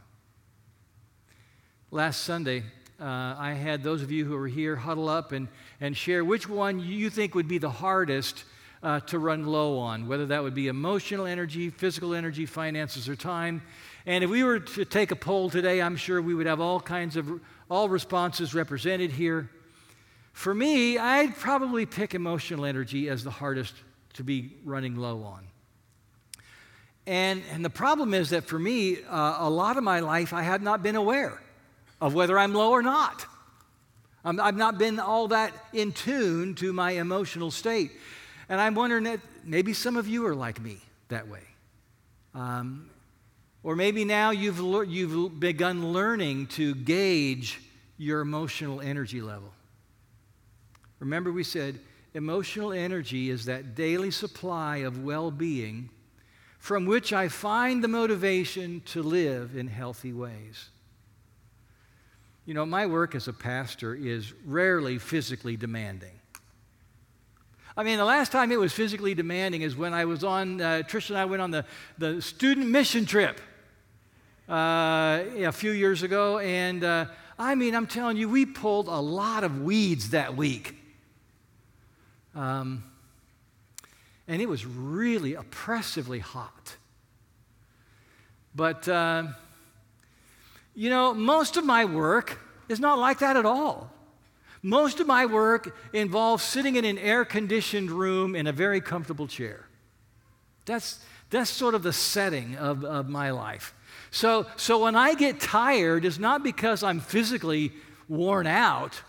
Last 1.90 2.22
Sunday, 2.22 2.62
uh, 3.00 3.34
I 3.36 3.54
had 3.54 3.82
those 3.82 4.02
of 4.02 4.12
you 4.12 4.24
who 4.24 4.36
were 4.36 4.46
here 4.46 4.76
huddle 4.76 5.08
up 5.08 5.32
and, 5.32 5.48
and 5.80 5.96
share 5.96 6.24
which 6.24 6.48
one 6.48 6.78
you 6.78 7.10
think 7.10 7.34
would 7.34 7.48
be 7.48 7.58
the 7.58 7.70
hardest 7.70 8.44
uh, 8.84 9.00
to 9.00 9.18
run 9.18 9.46
low 9.46 9.78
on, 9.78 10.06
whether 10.06 10.26
that 10.26 10.44
would 10.44 10.54
be 10.54 10.68
emotional 10.68 11.26
energy, 11.26 11.70
physical 11.70 12.14
energy, 12.14 12.46
finances, 12.46 13.08
or 13.08 13.16
time. 13.16 13.62
And 14.06 14.22
if 14.22 14.30
we 14.30 14.44
were 14.44 14.60
to 14.60 14.84
take 14.84 15.10
a 15.10 15.16
poll 15.16 15.50
today, 15.50 15.82
I'm 15.82 15.96
sure 15.96 16.22
we 16.22 16.34
would 16.34 16.46
have 16.46 16.60
all 16.60 16.78
kinds 16.78 17.16
of 17.16 17.28
all 17.68 17.88
responses 17.88 18.54
represented 18.54 19.10
here. 19.10 19.50
For 20.32 20.54
me, 20.54 20.98
I'd 20.98 21.34
probably 21.34 21.84
pick 21.84 22.14
emotional 22.14 22.64
energy 22.64 23.08
as 23.08 23.24
the 23.24 23.30
hardest 23.30 23.74
to 24.14 24.24
be 24.24 24.56
running 24.64 24.96
low 24.96 25.22
on. 25.22 25.46
And, 27.06 27.42
and 27.52 27.64
the 27.64 27.70
problem 27.70 28.14
is 28.14 28.30
that 28.30 28.44
for 28.44 28.58
me, 28.58 28.98
uh, 29.02 29.36
a 29.40 29.50
lot 29.50 29.76
of 29.76 29.84
my 29.84 30.00
life, 30.00 30.32
I 30.32 30.42
have 30.42 30.62
not 30.62 30.82
been 30.82 30.96
aware 30.96 31.40
of 32.00 32.14
whether 32.14 32.38
I'm 32.38 32.54
low 32.54 32.70
or 32.70 32.82
not. 32.82 33.26
i 34.24 34.30
I've 34.30 34.56
not 34.56 34.78
been 34.78 35.00
all 35.00 35.28
that 35.28 35.52
in 35.72 35.92
tune 35.92 36.54
to 36.56 36.72
my 36.72 36.92
emotional 36.92 37.50
state. 37.50 37.92
And 38.48 38.60
I'm 38.60 38.74
wondering 38.74 39.04
that 39.04 39.20
maybe 39.44 39.72
some 39.72 39.96
of 39.96 40.08
you 40.08 40.26
are 40.26 40.34
like 40.34 40.60
me 40.60 40.78
that 41.08 41.28
way. 41.28 41.42
Um, 42.34 42.90
or 43.62 43.76
maybe 43.76 44.04
now 44.04 44.30
you've, 44.30 44.60
you've 44.88 45.40
begun 45.40 45.92
learning 45.92 46.46
to 46.48 46.74
gauge 46.74 47.60
your 47.98 48.20
emotional 48.20 48.80
energy 48.80 49.20
level. 49.20 49.52
Remember, 51.00 51.32
we 51.32 51.44
said 51.44 51.78
emotional 52.14 52.72
energy 52.72 53.30
is 53.30 53.44
that 53.44 53.74
daily 53.74 54.10
supply 54.10 54.78
of 54.78 55.02
well 55.02 55.30
being 55.30 55.90
from 56.58 56.84
which 56.84 57.12
I 57.12 57.28
find 57.28 57.82
the 57.82 57.88
motivation 57.88 58.82
to 58.86 59.02
live 59.02 59.56
in 59.56 59.66
healthy 59.66 60.12
ways. 60.12 60.68
You 62.44 62.54
know, 62.54 62.66
my 62.66 62.86
work 62.86 63.14
as 63.14 63.28
a 63.28 63.32
pastor 63.32 63.94
is 63.94 64.34
rarely 64.44 64.98
physically 64.98 65.56
demanding. 65.56 66.20
I 67.76 67.82
mean, 67.82 67.96
the 67.96 68.04
last 68.04 68.30
time 68.30 68.52
it 68.52 68.58
was 68.58 68.72
physically 68.72 69.14
demanding 69.14 69.62
is 69.62 69.74
when 69.76 69.94
I 69.94 70.04
was 70.04 70.22
on, 70.22 70.60
uh, 70.60 70.82
Trish 70.86 71.08
and 71.08 71.18
I 71.18 71.24
went 71.24 71.40
on 71.40 71.50
the, 71.50 71.64
the 71.96 72.20
student 72.20 72.68
mission 72.68 73.06
trip 73.06 73.40
uh, 74.48 75.22
a 75.38 75.52
few 75.52 75.70
years 75.70 76.02
ago. 76.02 76.40
And 76.40 76.84
uh, 76.84 77.06
I 77.38 77.54
mean, 77.54 77.74
I'm 77.74 77.86
telling 77.86 78.18
you, 78.18 78.28
we 78.28 78.44
pulled 78.44 78.88
a 78.88 79.00
lot 79.00 79.44
of 79.44 79.62
weeds 79.62 80.10
that 80.10 80.36
week. 80.36 80.79
Um, 82.34 82.84
and 84.28 84.40
it 84.40 84.48
was 84.48 84.64
really 84.64 85.34
oppressively 85.34 86.20
hot. 86.20 86.76
But, 88.54 88.88
uh, 88.88 89.24
you 90.74 90.90
know, 90.90 91.14
most 91.14 91.56
of 91.56 91.64
my 91.64 91.84
work 91.84 92.38
is 92.68 92.80
not 92.80 92.98
like 92.98 93.18
that 93.20 93.36
at 93.36 93.44
all. 93.44 93.92
Most 94.62 95.00
of 95.00 95.06
my 95.06 95.26
work 95.26 95.76
involves 95.92 96.42
sitting 96.42 96.76
in 96.76 96.84
an 96.84 96.98
air 96.98 97.24
conditioned 97.24 97.90
room 97.90 98.36
in 98.36 98.46
a 98.46 98.52
very 98.52 98.80
comfortable 98.80 99.26
chair. 99.26 99.66
That's, 100.66 101.00
that's 101.30 101.50
sort 101.50 101.74
of 101.74 101.82
the 101.82 101.92
setting 101.92 102.56
of, 102.56 102.84
of 102.84 103.08
my 103.08 103.30
life. 103.30 103.74
So, 104.10 104.46
so 104.56 104.84
when 104.84 104.96
I 104.96 105.14
get 105.14 105.40
tired, 105.40 106.04
it's 106.04 106.18
not 106.18 106.42
because 106.42 106.82
I'm 106.82 107.00
physically 107.00 107.72
worn 108.08 108.46
out. 108.46 109.00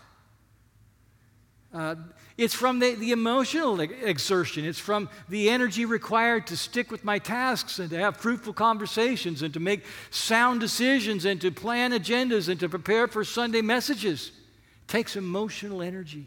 Uh, 1.74 1.96
it's 2.38 2.54
from 2.54 2.78
the, 2.78 2.94
the 2.94 3.12
emotional 3.12 3.80
exertion. 3.80 4.64
It's 4.64 4.78
from 4.78 5.08
the 5.28 5.50
energy 5.50 5.84
required 5.84 6.46
to 6.48 6.56
stick 6.56 6.90
with 6.90 7.04
my 7.04 7.18
tasks 7.18 7.78
and 7.78 7.90
to 7.90 7.98
have 7.98 8.16
fruitful 8.16 8.54
conversations 8.54 9.42
and 9.42 9.52
to 9.54 9.60
make 9.60 9.84
sound 10.10 10.60
decisions 10.60 11.24
and 11.24 11.40
to 11.42 11.50
plan 11.50 11.92
agendas 11.92 12.48
and 12.48 12.58
to 12.60 12.68
prepare 12.68 13.06
for 13.06 13.24
Sunday 13.24 13.60
messages. 13.60 14.28
It 14.28 14.88
takes 14.88 15.16
emotional 15.16 15.82
energy. 15.82 16.26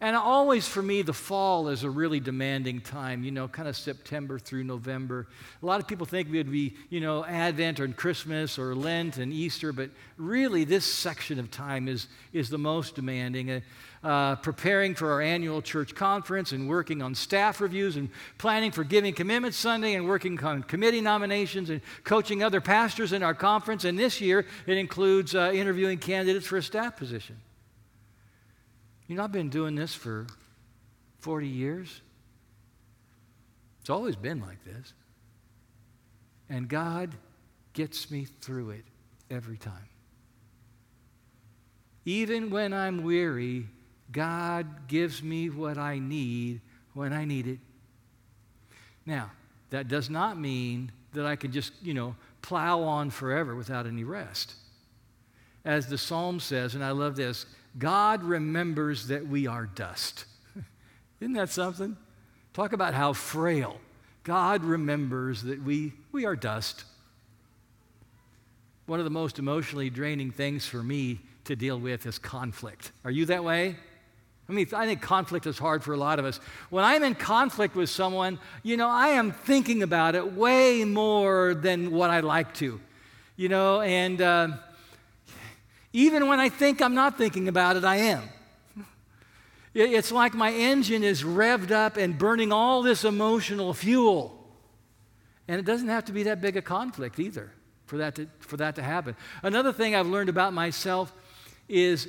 And 0.00 0.14
always 0.14 0.68
for 0.68 0.82
me, 0.82 1.00
the 1.00 1.14
fall 1.14 1.68
is 1.68 1.82
a 1.82 1.88
really 1.88 2.20
demanding 2.20 2.80
time, 2.80 3.24
you 3.24 3.30
know, 3.30 3.48
kind 3.48 3.66
of 3.66 3.76
September 3.76 4.38
through 4.38 4.64
November. 4.64 5.26
A 5.62 5.66
lot 5.66 5.80
of 5.80 5.88
people 5.88 6.04
think 6.04 6.30
we 6.30 6.36
would 6.36 6.52
be, 6.52 6.74
you 6.90 7.00
know, 7.00 7.24
Advent 7.24 7.80
or 7.80 7.88
Christmas 7.88 8.58
or 8.58 8.74
Lent 8.74 9.16
and 9.16 9.32
Easter, 9.32 9.72
but 9.72 9.88
really 10.18 10.64
this 10.64 10.84
section 10.84 11.38
of 11.38 11.50
time 11.50 11.88
is, 11.88 12.08
is 12.34 12.50
the 12.50 12.58
most 12.58 12.94
demanding. 12.94 13.50
Uh, 13.50 13.60
uh, 14.04 14.36
preparing 14.36 14.94
for 14.94 15.10
our 15.10 15.20
annual 15.20 15.60
church 15.60 15.92
conference 15.94 16.52
and 16.52 16.68
working 16.68 17.02
on 17.02 17.12
staff 17.12 17.60
reviews 17.60 17.96
and 17.96 18.08
planning 18.38 18.70
for 18.70 18.84
Giving 18.84 19.12
Commitment 19.12 19.52
Sunday 19.52 19.94
and 19.94 20.06
working 20.06 20.38
on 20.44 20.62
committee 20.62 21.00
nominations 21.00 21.70
and 21.70 21.80
coaching 22.04 22.40
other 22.40 22.60
pastors 22.60 23.12
in 23.12 23.24
our 23.24 23.34
conference. 23.34 23.84
And 23.84 23.98
this 23.98 24.20
year, 24.20 24.46
it 24.66 24.78
includes 24.78 25.34
uh, 25.34 25.50
interviewing 25.52 25.98
candidates 25.98 26.46
for 26.46 26.56
a 26.56 26.62
staff 26.62 26.96
position. 26.96 27.36
You 29.08 29.16
know, 29.16 29.24
I've 29.24 29.32
been 29.32 29.50
doing 29.50 29.74
this 29.74 29.94
for 29.94 30.26
40 31.20 31.46
years. 31.46 32.00
It's 33.80 33.90
always 33.90 34.16
been 34.16 34.40
like 34.40 34.64
this. 34.64 34.92
And 36.48 36.68
God 36.68 37.14
gets 37.72 38.10
me 38.10 38.26
through 38.40 38.70
it 38.70 38.84
every 39.30 39.58
time. 39.58 39.88
Even 42.04 42.50
when 42.50 42.72
I'm 42.72 43.02
weary, 43.02 43.66
God 44.12 44.88
gives 44.88 45.22
me 45.22 45.50
what 45.50 45.76
I 45.76 45.98
need 45.98 46.60
when 46.94 47.12
I 47.12 47.24
need 47.24 47.46
it. 47.46 47.58
Now, 49.04 49.30
that 49.70 49.88
does 49.88 50.08
not 50.08 50.38
mean 50.38 50.92
that 51.12 51.26
I 51.26 51.36
can 51.36 51.52
just, 51.52 51.72
you 51.82 51.94
know, 51.94 52.14
plow 52.42 52.82
on 52.82 53.10
forever 53.10 53.54
without 53.54 53.86
any 53.86 54.04
rest. 54.04 54.54
As 55.64 55.88
the 55.88 55.98
psalm 55.98 56.38
says, 56.38 56.74
and 56.74 56.84
I 56.84 56.92
love 56.92 57.16
this 57.16 57.46
God 57.78 58.22
remembers 58.22 59.08
that 59.08 59.26
we 59.26 59.46
are 59.46 59.66
dust. 59.66 60.24
Isn't 61.20 61.34
that 61.34 61.50
something? 61.50 61.96
Talk 62.54 62.72
about 62.72 62.94
how 62.94 63.12
frail. 63.12 63.78
God 64.22 64.64
remembers 64.64 65.42
that 65.42 65.62
we, 65.62 65.92
we 66.10 66.24
are 66.24 66.34
dust. 66.34 66.84
One 68.86 68.98
of 68.98 69.04
the 69.04 69.10
most 69.10 69.38
emotionally 69.38 69.90
draining 69.90 70.30
things 70.30 70.66
for 70.66 70.82
me 70.82 71.20
to 71.44 71.56
deal 71.56 71.78
with 71.78 72.06
is 72.06 72.18
conflict. 72.18 72.92
Are 73.04 73.10
you 73.10 73.26
that 73.26 73.44
way? 73.44 73.76
I 74.48 74.52
mean, 74.52 74.68
I 74.72 74.86
think 74.86 75.02
conflict 75.02 75.46
is 75.46 75.58
hard 75.58 75.82
for 75.82 75.92
a 75.92 75.96
lot 75.96 76.18
of 76.18 76.24
us. 76.24 76.38
When 76.70 76.84
I'm 76.84 77.02
in 77.02 77.16
conflict 77.16 77.74
with 77.74 77.90
someone, 77.90 78.38
you 78.62 78.76
know, 78.76 78.88
I 78.88 79.08
am 79.08 79.32
thinking 79.32 79.82
about 79.82 80.14
it 80.14 80.34
way 80.34 80.84
more 80.84 81.54
than 81.54 81.90
what 81.90 82.10
I 82.10 82.20
like 82.20 82.54
to, 82.54 82.80
you 83.36 83.48
know, 83.48 83.80
and 83.80 84.20
uh, 84.22 84.48
even 85.96 86.28
when 86.28 86.38
I 86.38 86.50
think 86.50 86.82
I'm 86.82 86.94
not 86.94 87.16
thinking 87.16 87.48
about 87.48 87.76
it, 87.76 87.84
I 87.84 87.96
am. 87.96 88.22
It's 89.74 90.12
like 90.12 90.32
my 90.34 90.52
engine 90.52 91.02
is 91.02 91.22
revved 91.22 91.70
up 91.70 91.96
and 91.98 92.16
burning 92.16 92.50
all 92.50 92.82
this 92.82 93.04
emotional 93.04 93.74
fuel. 93.74 94.32
And 95.48 95.58
it 95.58 95.64
doesn't 95.64 95.88
have 95.88 96.06
to 96.06 96.12
be 96.12 96.24
that 96.24 96.40
big 96.40 96.56
a 96.56 96.62
conflict 96.62 97.18
either 97.18 97.50
for 97.86 97.96
that 97.98 98.14
to, 98.16 98.26
for 98.40 98.56
that 98.58 98.74
to 98.76 98.82
happen. 98.82 99.16
Another 99.42 99.72
thing 99.72 99.94
I've 99.94 100.06
learned 100.06 100.28
about 100.28 100.52
myself 100.52 101.12
is, 101.68 102.08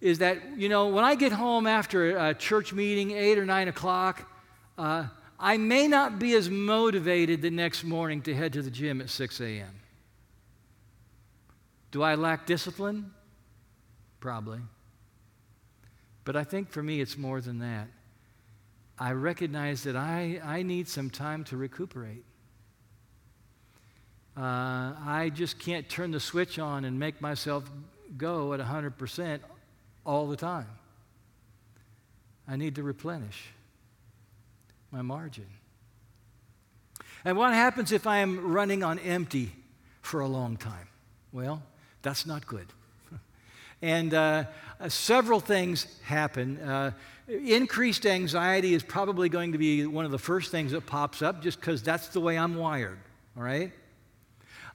is 0.00 0.18
that, 0.18 0.58
you 0.58 0.68
know, 0.68 0.88
when 0.88 1.04
I 1.04 1.14
get 1.14 1.32
home 1.32 1.66
after 1.66 2.16
a 2.16 2.34
church 2.34 2.72
meeting, 2.72 3.12
8 3.12 3.38
or 3.38 3.46
9 3.46 3.68
o'clock, 3.68 4.30
uh, 4.76 5.06
I 5.38 5.56
may 5.56 5.86
not 5.86 6.18
be 6.18 6.34
as 6.34 6.50
motivated 6.50 7.40
the 7.40 7.50
next 7.50 7.82
morning 7.84 8.20
to 8.22 8.34
head 8.34 8.52
to 8.54 8.62
the 8.62 8.70
gym 8.70 9.00
at 9.00 9.08
6 9.08 9.40
a.m. 9.40 9.80
Do 11.92 12.02
I 12.02 12.14
lack 12.14 12.46
discipline? 12.46 13.12
Probably. 14.22 14.60
But 16.24 16.36
I 16.36 16.44
think 16.44 16.70
for 16.70 16.80
me, 16.80 17.00
it's 17.00 17.18
more 17.18 17.40
than 17.40 17.58
that. 17.58 17.88
I 18.96 19.10
recognize 19.14 19.82
that 19.82 19.96
I, 19.96 20.40
I 20.44 20.62
need 20.62 20.86
some 20.86 21.10
time 21.10 21.42
to 21.44 21.56
recuperate. 21.56 22.22
Uh, 24.36 24.94
I 25.04 25.32
just 25.34 25.58
can't 25.58 25.88
turn 25.88 26.12
the 26.12 26.20
switch 26.20 26.60
on 26.60 26.84
and 26.84 27.00
make 27.00 27.20
myself 27.20 27.68
go 28.16 28.54
at 28.54 28.60
100% 28.60 29.40
all 30.06 30.28
the 30.28 30.36
time. 30.36 30.68
I 32.46 32.54
need 32.54 32.76
to 32.76 32.84
replenish 32.84 33.48
my 34.92 35.02
margin. 35.02 35.48
And 37.24 37.36
what 37.36 37.54
happens 37.54 37.90
if 37.90 38.06
I 38.06 38.18
am 38.18 38.52
running 38.52 38.84
on 38.84 39.00
empty 39.00 39.50
for 40.00 40.20
a 40.20 40.28
long 40.28 40.56
time? 40.56 40.86
Well, 41.32 41.60
that's 42.02 42.24
not 42.24 42.46
good. 42.46 42.68
And 43.82 44.14
uh, 44.14 44.44
several 44.88 45.40
things 45.40 45.86
happen. 46.04 46.58
Uh, 46.58 46.92
increased 47.28 48.06
anxiety 48.06 48.74
is 48.74 48.82
probably 48.82 49.28
going 49.28 49.52
to 49.52 49.58
be 49.58 49.84
one 49.86 50.04
of 50.04 50.10
the 50.10 50.18
first 50.18 50.50
things 50.50 50.72
that 50.72 50.86
pops 50.86 51.20
up 51.20 51.42
just 51.42 51.60
because 51.60 51.82
that's 51.82 52.08
the 52.08 52.20
way 52.20 52.38
I'm 52.38 52.56
wired, 52.56 52.98
all 53.36 53.42
right? 53.42 53.72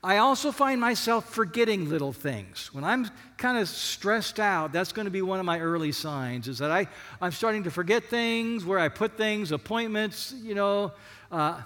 I 0.04 0.18
also 0.18 0.52
find 0.52 0.80
myself 0.80 1.34
forgetting 1.34 1.90
little 1.90 2.14
things. 2.14 2.74
When 2.74 2.84
I'm 2.84 3.10
kind 3.38 3.58
of 3.58 3.68
stressed 3.68 4.40
out, 4.40 4.72
that's 4.72 4.92
going 4.92 5.06
to 5.06 5.12
be 5.12 5.22
one 5.22 5.40
of 5.40 5.46
my 5.46 5.60
early 5.60 5.92
signs 5.92 6.48
is 6.48 6.60
that 6.60 6.70
I, 6.70 6.88
I'm 7.20 7.32
starting 7.32 7.64
to 7.64 7.72
forget 7.72 8.04
things, 8.04 8.64
where 8.64 8.78
I 8.78 8.90
put 8.90 9.18
things, 9.18 9.52
appointments, 9.52 10.34
you 10.44 10.54
know. 10.54 10.92
Uh, 11.32 11.62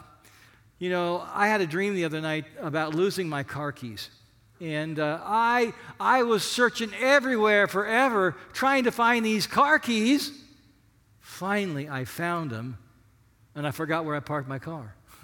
You 0.80 0.90
know, 0.90 1.22
I 1.32 1.48
had 1.48 1.62
a 1.62 1.68
dream 1.68 1.94
the 1.94 2.06
other 2.06 2.22
night 2.22 2.46
about 2.60 2.96
losing 2.96 3.30
my 3.30 3.44
car 3.44 3.72
keys. 3.72 4.10
And 4.62 5.00
uh, 5.00 5.20
I, 5.24 5.74
I 6.00 6.22
was 6.22 6.44
searching 6.44 6.94
everywhere 7.00 7.68
forever 7.68 8.36
trying 8.54 8.84
to 8.84 8.92
find 8.92 9.26
these 9.26 9.48
car 9.48 9.80
keys. 9.80 10.32
Finally, 11.20 11.90
I 11.90 12.06
found 12.06 12.52
them, 12.52 12.78
and 13.56 13.66
I 13.66 13.72
forgot 13.72 14.06
where 14.06 14.16
I 14.16 14.20
parked 14.20 14.48
my 14.48 14.60
car. 14.60 14.94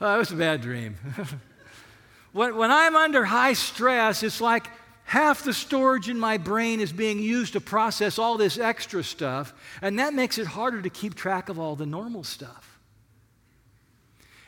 oh, 0.00 0.14
it 0.16 0.18
was 0.18 0.32
a 0.32 0.36
bad 0.36 0.62
dream. 0.62 0.96
when, 2.32 2.56
when 2.56 2.72
I'm 2.72 2.96
under 2.96 3.24
high 3.24 3.52
stress, 3.52 4.24
it's 4.24 4.40
like 4.40 4.66
half 5.04 5.44
the 5.44 5.52
storage 5.52 6.08
in 6.08 6.18
my 6.18 6.38
brain 6.38 6.80
is 6.80 6.92
being 6.92 7.20
used 7.20 7.52
to 7.52 7.60
process 7.60 8.18
all 8.18 8.36
this 8.36 8.58
extra 8.58 9.04
stuff, 9.04 9.54
and 9.80 10.00
that 10.00 10.12
makes 10.12 10.38
it 10.38 10.48
harder 10.48 10.82
to 10.82 10.90
keep 10.90 11.14
track 11.14 11.48
of 11.48 11.60
all 11.60 11.76
the 11.76 11.86
normal 11.86 12.24
stuff. 12.24 12.71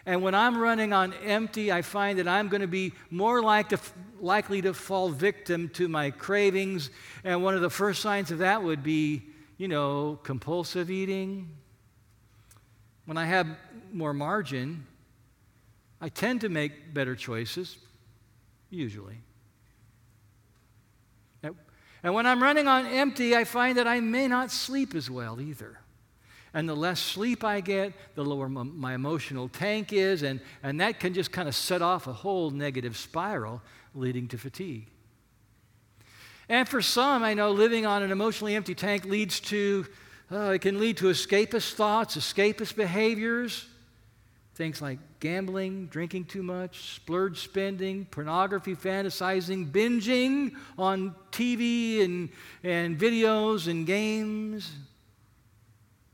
And 0.07 0.23
when 0.23 0.35
I'm 0.35 0.59
running 0.59 0.93
on 0.93 1.15
empty, 1.25 1.73
I 1.73 1.83
find 1.83 2.19
that 2.19 2.29
I'm 2.29 2.49
going 2.49 2.61
to 2.61 2.67
be 2.67 2.93
more 3.11 3.43
like 3.43 3.71
to, 3.71 3.79
likely 4.21 4.61
to 4.63 4.75
fall 4.75 5.09
victim 5.09 5.71
to 5.71 5.89
my 5.89 6.11
cravings. 6.11 6.91
And 7.25 7.43
one 7.43 7.55
of 7.55 7.63
the 7.63 7.71
first 7.71 8.03
signs 8.03 8.31
of 8.31 8.39
that 8.39 8.63
would 8.63 8.83
be, 8.83 9.23
you 9.57 9.69
know, 9.69 10.19
compulsive 10.23 10.91
eating. 10.91 11.49
When 13.07 13.17
I 13.17 13.25
have 13.25 13.47
more 13.93 14.13
margin, 14.13 14.87
I 16.01 16.11
tend 16.11 16.43
to 16.43 16.51
make 16.51 16.93
better 16.93 17.17
choices, 17.17 17.79
usually. 18.71 19.21
And 22.05 22.15
when 22.15 22.27
I'm 22.27 22.43
running 22.43 22.69
on 22.69 22.85
empty, 22.85 23.35
I 23.35 23.45
find 23.45 23.79
that 23.79 23.87
I 23.89 24.01
may 24.01 24.29
not 24.29 24.51
sleep 24.51 24.95
as 24.95 25.11
well 25.11 25.41
either. 25.41 25.79
And 26.55 26.69
the 26.69 26.75
less 26.75 27.01
sleep 27.01 27.43
I 27.43 27.61
get, 27.61 27.93
the 28.15 28.25
lower 28.25 28.49
my 28.49 28.95
emotional 28.95 29.49
tank 29.49 29.93
is, 29.93 30.23
and, 30.23 30.41
and 30.63 30.81
that 30.81 31.01
can 31.01 31.13
just 31.13 31.33
kind 31.33 31.49
of 31.49 31.55
set 31.57 31.83
off 31.83 32.07
a 32.07 32.13
whole 32.13 32.51
negative 32.51 32.97
spiral 32.97 33.61
leading 33.93 34.29
to 34.29 34.39
fatigue. 34.39 34.87
And 36.49 36.69
for 36.69 36.81
some, 36.81 37.25
I 37.25 37.35
know 37.35 37.51
living 37.51 37.87
on 37.87 38.03
an 38.05 38.13
emotionally 38.13 38.55
empty 38.55 38.75
tank 38.75 39.05
leads 39.05 39.41
to, 39.41 39.87
uh, 40.31 40.53
it 40.53 40.61
can 40.61 40.79
lead 40.79 40.97
to 40.99 41.07
escapist 41.07 41.73
thoughts, 41.73 42.17
escapist 42.17 42.77
behaviors, 42.77 43.67
things 44.55 44.81
like 44.81 44.99
gambling, 45.19 45.87
drinking 45.87 46.27
too 46.27 46.43
much, 46.43 46.95
splurge 46.95 47.41
spending, 47.41 48.05
pornography, 48.05 48.77
fantasizing, 48.77 49.73
binging 49.73 50.55
on 50.79 51.15
TV 51.33 52.05
and, 52.05 52.29
and 52.63 52.97
videos 52.99 53.67
and 53.67 53.87
games. 53.87 54.71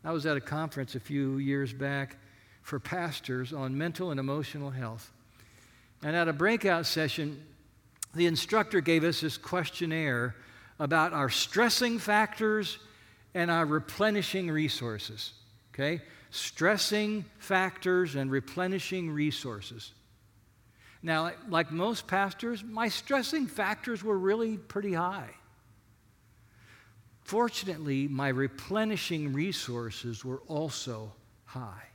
I 0.04 0.12
was 0.12 0.26
at 0.26 0.36
a 0.36 0.40
conference 0.40 0.94
a 0.94 1.00
few 1.00 1.38
years 1.38 1.72
back 1.72 2.16
for 2.62 2.78
pastors 2.78 3.52
on 3.52 3.76
mental 3.76 4.10
and 4.10 4.18
emotional 4.20 4.70
health. 4.70 5.12
And 6.02 6.16
at 6.16 6.28
a 6.28 6.32
breakout 6.32 6.86
session, 6.86 7.42
the 8.14 8.26
instructor 8.26 8.80
gave 8.80 9.04
us 9.04 9.20
this 9.20 9.36
questionnaire 9.36 10.34
about 10.78 11.12
our 11.12 11.28
stressing 11.28 11.98
factors 11.98 12.78
and 13.34 13.50
our 13.50 13.66
replenishing 13.66 14.50
resources. 14.50 15.32
Okay? 15.74 16.00
Stressing 16.30 17.24
factors 17.38 18.14
and 18.14 18.30
replenishing 18.30 19.10
resources. 19.10 19.92
Now, 21.02 21.32
like 21.48 21.70
most 21.70 22.06
pastors, 22.06 22.62
my 22.64 22.88
stressing 22.88 23.46
factors 23.46 24.02
were 24.02 24.18
really 24.18 24.56
pretty 24.56 24.92
high. 24.92 25.30
Fortunately, 27.30 28.08
my 28.08 28.26
replenishing 28.26 29.32
resources 29.32 30.24
were 30.24 30.40
also 30.48 31.12
high. 31.44 31.86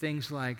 Things 0.00 0.32
like 0.32 0.56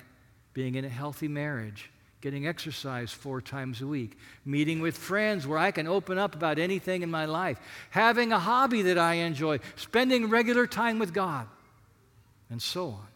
being 0.52 0.76
in 0.76 0.84
a 0.84 0.88
healthy 0.88 1.26
marriage, 1.26 1.90
getting 2.20 2.46
exercise 2.46 3.10
four 3.10 3.40
times 3.40 3.80
a 3.80 3.88
week, 3.88 4.16
meeting 4.44 4.80
with 4.80 4.96
friends 4.96 5.48
where 5.48 5.58
I 5.58 5.72
can 5.72 5.88
open 5.88 6.16
up 6.16 6.36
about 6.36 6.60
anything 6.60 7.02
in 7.02 7.10
my 7.10 7.24
life, 7.24 7.58
having 7.90 8.30
a 8.30 8.38
hobby 8.38 8.82
that 8.82 8.98
I 8.98 9.14
enjoy, 9.14 9.58
spending 9.74 10.30
regular 10.30 10.68
time 10.68 11.00
with 11.00 11.12
God, 11.12 11.48
and 12.50 12.62
so 12.62 12.90
on. 12.90 13.08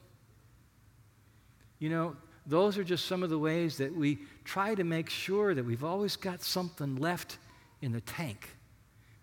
You 1.78 1.90
know, 1.90 2.16
those 2.44 2.76
are 2.76 2.82
just 2.82 3.04
some 3.04 3.22
of 3.22 3.30
the 3.30 3.38
ways 3.38 3.76
that 3.76 3.94
we 3.94 4.18
try 4.42 4.74
to 4.74 4.82
make 4.82 5.10
sure 5.10 5.54
that 5.54 5.64
we've 5.64 5.84
always 5.84 6.16
got 6.16 6.42
something 6.42 6.96
left 6.96 7.38
in 7.80 7.92
the 7.92 8.00
tank 8.00 8.48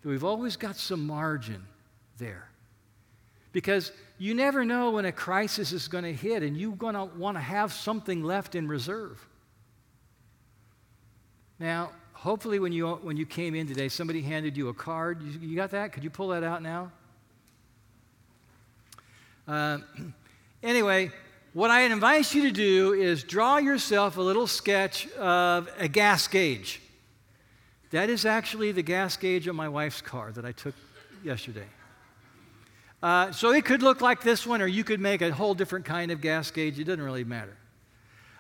that 0.01 0.09
we've 0.09 0.23
always 0.23 0.57
got 0.57 0.75
some 0.75 1.05
margin 1.05 1.63
there. 2.17 2.47
Because 3.51 3.91
you 4.17 4.33
never 4.33 4.63
know 4.63 4.91
when 4.91 5.05
a 5.05 5.11
crisis 5.11 5.71
is 5.71 5.87
going 5.87 6.03
to 6.03 6.13
hit, 6.13 6.43
and 6.43 6.55
you're 6.55 6.71
going 6.71 6.95
to 6.95 7.05
want 7.05 7.37
to 7.37 7.41
have 7.41 7.73
something 7.73 8.23
left 8.23 8.55
in 8.55 8.67
reserve. 8.67 9.25
Now, 11.59 11.91
hopefully, 12.13 12.59
when 12.59 12.71
you, 12.71 12.87
when 12.87 13.17
you 13.17 13.25
came 13.25 13.55
in 13.55 13.67
today, 13.67 13.89
somebody 13.89 14.21
handed 14.21 14.57
you 14.57 14.69
a 14.69 14.73
card. 14.73 15.21
You, 15.21 15.49
you 15.49 15.55
got 15.55 15.71
that? 15.71 15.91
Could 15.91 16.03
you 16.03 16.09
pull 16.09 16.29
that 16.29 16.43
out 16.43 16.63
now? 16.63 16.91
Uh, 19.47 19.79
anyway, 20.63 21.11
what 21.53 21.69
I 21.69 21.81
invite 21.81 22.33
you 22.33 22.43
to 22.43 22.51
do 22.51 22.93
is 22.93 23.23
draw 23.23 23.57
yourself 23.57 24.17
a 24.17 24.21
little 24.21 24.47
sketch 24.47 25.11
of 25.13 25.69
a 25.77 25.87
gas 25.87 26.27
gauge. 26.27 26.80
That 27.91 28.09
is 28.09 28.25
actually 28.25 28.71
the 28.71 28.81
gas 28.81 29.17
gauge 29.17 29.47
on 29.47 29.55
my 29.55 29.69
wife's 29.69 30.01
car 30.01 30.31
that 30.31 30.45
I 30.45 30.53
took 30.53 30.75
yesterday. 31.23 31.67
Uh, 33.03 33.31
so 33.31 33.51
it 33.51 33.65
could 33.65 33.81
look 33.81 33.99
like 33.99 34.21
this 34.21 34.45
one, 34.45 34.61
or 34.61 34.67
you 34.67 34.83
could 34.83 34.99
make 34.99 35.21
a 35.21 35.31
whole 35.31 35.53
different 35.53 35.85
kind 35.85 36.11
of 36.11 36.21
gas 36.21 36.51
gauge. 36.51 36.79
It 36.79 36.85
doesn't 36.85 37.03
really 37.03 37.23
matter. 37.23 37.55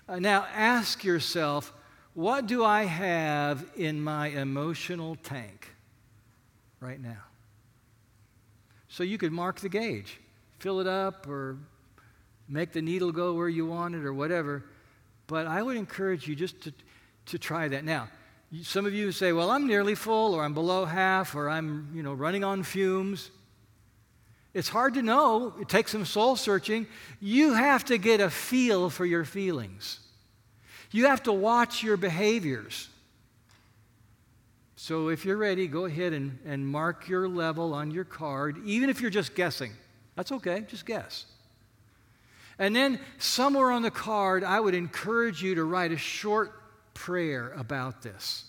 Uh, 0.07 0.19
now 0.19 0.45
ask 0.53 1.03
yourself 1.03 1.73
what 2.13 2.45
do 2.45 2.65
I 2.65 2.83
have 2.83 3.65
in 3.77 4.01
my 4.01 4.27
emotional 4.27 5.15
tank 5.15 5.69
right 6.81 6.99
now? 6.99 7.23
So 8.89 9.03
you 9.03 9.17
could 9.17 9.31
mark 9.31 9.61
the 9.61 9.69
gauge, 9.69 10.19
fill 10.59 10.81
it 10.81 10.87
up, 10.87 11.27
or 11.27 11.57
make 12.49 12.73
the 12.73 12.81
needle 12.81 13.13
go 13.13 13.33
where 13.33 13.47
you 13.47 13.65
want 13.65 13.95
it, 13.95 14.03
or 14.03 14.13
whatever. 14.13 14.65
But 15.27 15.47
I 15.47 15.63
would 15.63 15.77
encourage 15.77 16.27
you 16.27 16.35
just 16.35 16.61
to, 16.63 16.73
to 17.27 17.39
try 17.39 17.69
that. 17.69 17.85
Now, 17.85 18.09
some 18.63 18.85
of 18.85 18.93
you 18.93 19.11
say, 19.11 19.31
well, 19.31 19.49
I'm 19.49 19.65
nearly 19.65 19.95
full, 19.95 20.33
or 20.33 20.43
I'm 20.43 20.53
below 20.53 20.85
half, 20.85 21.35
or 21.35 21.49
I'm 21.49 21.89
you 21.93 22.03
know, 22.03 22.13
running 22.13 22.43
on 22.43 22.63
fumes. 22.63 23.31
It's 24.53 24.67
hard 24.67 24.95
to 24.95 25.01
know. 25.01 25.53
It 25.61 25.69
takes 25.69 25.91
some 25.91 26.05
soul 26.05 26.35
searching. 26.35 26.87
You 27.21 27.53
have 27.53 27.85
to 27.85 27.97
get 27.97 28.19
a 28.19 28.29
feel 28.29 28.89
for 28.89 29.05
your 29.05 29.23
feelings. 29.23 29.99
You 30.91 31.07
have 31.07 31.23
to 31.23 31.31
watch 31.31 31.81
your 31.81 31.95
behaviors. 31.95 32.89
So 34.75 35.07
if 35.07 35.23
you're 35.23 35.37
ready, 35.37 35.67
go 35.67 35.85
ahead 35.85 36.11
and, 36.11 36.39
and 36.45 36.67
mark 36.67 37.07
your 37.07 37.29
level 37.29 37.73
on 37.73 37.91
your 37.91 38.03
card, 38.03 38.57
even 38.65 38.89
if 38.89 38.99
you're 38.99 39.11
just 39.11 39.35
guessing. 39.35 39.71
That's 40.15 40.31
okay, 40.33 40.65
just 40.67 40.85
guess. 40.85 41.25
And 42.59 42.75
then 42.75 42.99
somewhere 43.17 43.71
on 43.71 43.83
the 43.83 43.91
card, 43.91 44.43
I 44.43 44.59
would 44.59 44.75
encourage 44.75 45.41
you 45.41 45.55
to 45.55 45.63
write 45.63 45.93
a 45.93 45.97
short 45.97 46.60
prayer 46.93 47.53
about 47.57 48.01
this. 48.01 48.45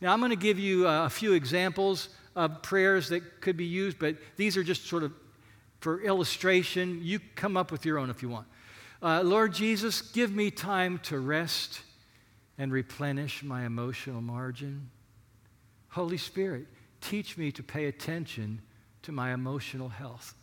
Now, 0.00 0.12
I'm 0.12 0.20
going 0.20 0.30
to 0.30 0.36
give 0.36 0.58
you 0.58 0.88
uh, 0.88 1.06
a 1.06 1.10
few 1.10 1.34
examples 1.34 2.08
of 2.34 2.62
prayers 2.62 3.08
that 3.10 3.40
could 3.40 3.56
be 3.56 3.66
used, 3.66 3.98
but 3.98 4.16
these 4.36 4.56
are 4.56 4.62
just 4.62 4.86
sort 4.86 5.02
of 5.02 5.12
for 5.80 6.02
illustration. 6.02 7.00
You 7.02 7.20
come 7.34 7.56
up 7.56 7.72
with 7.72 7.84
your 7.84 7.98
own 7.98 8.10
if 8.10 8.22
you 8.22 8.28
want. 8.28 8.46
Uh, 9.02 9.22
Lord 9.22 9.52
Jesus, 9.52 10.02
give 10.02 10.32
me 10.32 10.50
time 10.50 10.98
to 11.04 11.18
rest 11.18 11.80
and 12.58 12.70
replenish 12.70 13.42
my 13.42 13.64
emotional 13.64 14.20
margin. 14.20 14.90
Holy 15.88 16.18
Spirit, 16.18 16.66
teach 17.00 17.36
me 17.38 17.50
to 17.52 17.62
pay 17.62 17.86
attention 17.86 18.60
to 19.02 19.12
my 19.12 19.32
emotional 19.32 19.88
health. 19.88 20.34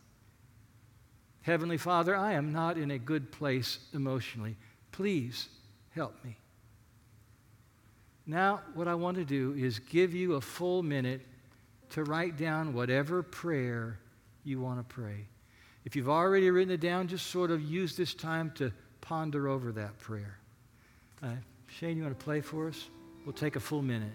Heavenly 1.44 1.78
Father, 1.78 2.16
I 2.16 2.34
am 2.34 2.52
not 2.52 2.78
in 2.78 2.92
a 2.92 2.98
good 2.98 3.32
place 3.32 3.80
emotionally. 3.94 4.58
Please 4.92 5.48
help 5.92 6.16
me. 6.26 6.38
Now, 8.28 8.62
what 8.74 8.90
I 8.90 8.96
want 8.96 9.16
to 9.18 9.24
do 9.24 9.56
is 9.58 9.80
give 9.80 10.14
you 10.14 10.34
a 10.34 10.42
full 10.42 10.84
minute 10.84 11.22
to 11.92 12.04
write 12.04 12.38
down 12.38 12.74
whatever 12.74 13.24
prayer 13.24 14.00
you 14.44 14.60
want 14.60 14.80
to 14.80 14.84
pray. 14.84 15.26
If 15.86 15.96
you've 15.96 16.10
already 16.10 16.52
written 16.52 16.74
it 16.74 16.82
down, 16.82 17.08
just 17.08 17.28
sort 17.28 17.50
of 17.50 17.62
use 17.62 17.96
this 17.96 18.14
time 18.14 18.52
to 18.56 18.74
ponder 19.00 19.48
over 19.48 19.72
that 19.72 19.98
prayer. 20.00 20.38
Uh, 21.24 21.36
Shane, 21.68 21.96
you 21.96 22.04
want 22.04 22.20
to 22.20 22.24
play 22.24 22.42
for 22.42 22.68
us? 22.68 22.90
We'll 23.26 23.32
take 23.32 23.56
a 23.56 23.62
full 23.62 23.82
minute. 23.82 24.12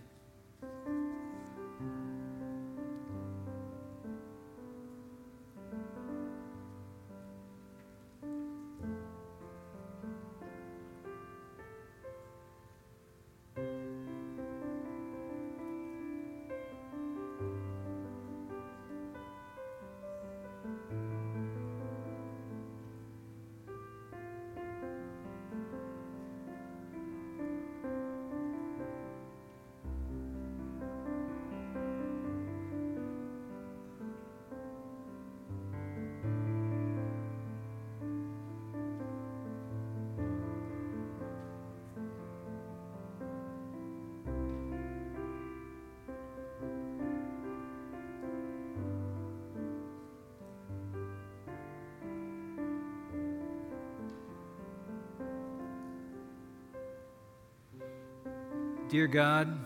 Dear 58.92 59.06
God, 59.06 59.58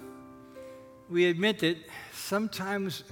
we 1.11 1.24
admit 1.27 1.59
that 1.59 1.77
sometimes 2.12 3.03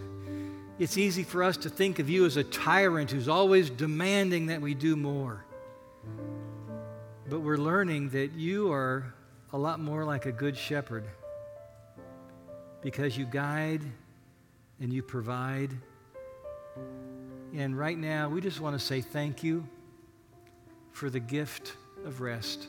it's 0.79 0.97
easy 0.97 1.25
for 1.25 1.43
us 1.43 1.57
to 1.57 1.69
think 1.69 1.99
of 1.99 2.09
you 2.09 2.25
as 2.25 2.37
a 2.37 2.45
tyrant 2.45 3.11
who's 3.11 3.27
always 3.27 3.69
demanding 3.69 4.47
that 4.47 4.61
we 4.61 4.75
do 4.75 4.95
more. 4.95 5.45
But 7.29 7.41
we're 7.41 7.57
learning 7.57 8.11
that 8.11 8.31
you 8.31 8.71
are 8.71 9.13
a 9.53 9.59
lot 9.59 9.81
more 9.81 10.05
like 10.05 10.27
a 10.27 10.31
good 10.31 10.57
shepherd 10.57 11.03
because 12.81 13.19
you 13.19 13.27
guide 13.27 13.83
and 14.79 14.93
you 14.93 15.03
provide. 15.03 15.71
And 17.57 17.77
right 17.77 17.99
now, 17.99 18.29
we 18.29 18.41
just 18.41 18.61
want 18.61 18.79
to 18.79 18.87
say 18.87 19.01
thank 19.01 19.43
you 19.43 19.67
for 20.93 21.11
the 21.11 21.19
gift 21.19 21.73
of 22.05 22.21
rest. 22.21 22.69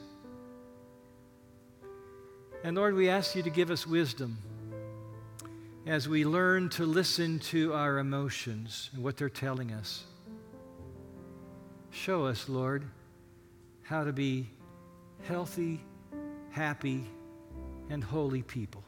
And 2.66 2.76
Lord, 2.76 2.96
we 2.96 3.10
ask 3.10 3.36
you 3.36 3.44
to 3.44 3.52
give 3.52 3.70
us 3.70 3.86
wisdom 3.86 4.40
as 5.86 6.10
we 6.10 6.26
learn 6.26 6.70
to 6.70 6.84
listen 6.84 7.38
to 7.52 7.76
our 7.76 8.00
emotions 8.00 8.90
and 8.92 9.04
what 9.04 9.18
they're 9.18 9.30
telling 9.30 9.72
us. 9.72 10.04
Show 11.92 12.26
us, 12.26 12.50
Lord, 12.50 12.84
how 13.84 14.04
to 14.04 14.12
be 14.12 14.50
healthy, 15.28 15.80
happy, 16.50 17.04
and 17.92 18.04
holy 18.04 18.42
people. 18.42 18.84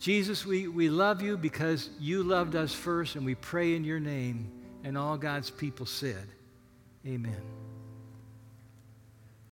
Jesus, 0.00 0.44
we, 0.44 0.66
we 0.66 0.90
love 0.90 1.22
you 1.22 1.36
because 1.36 1.90
you 2.00 2.24
loved 2.24 2.56
us 2.56 2.74
first, 2.74 3.14
and 3.14 3.24
we 3.24 3.36
pray 3.36 3.76
in 3.76 3.84
your 3.84 4.00
name. 4.00 4.50
And 4.82 4.98
all 4.98 5.16
God's 5.16 5.50
people 5.50 5.86
said, 5.86 6.26
Amen. 7.06 7.59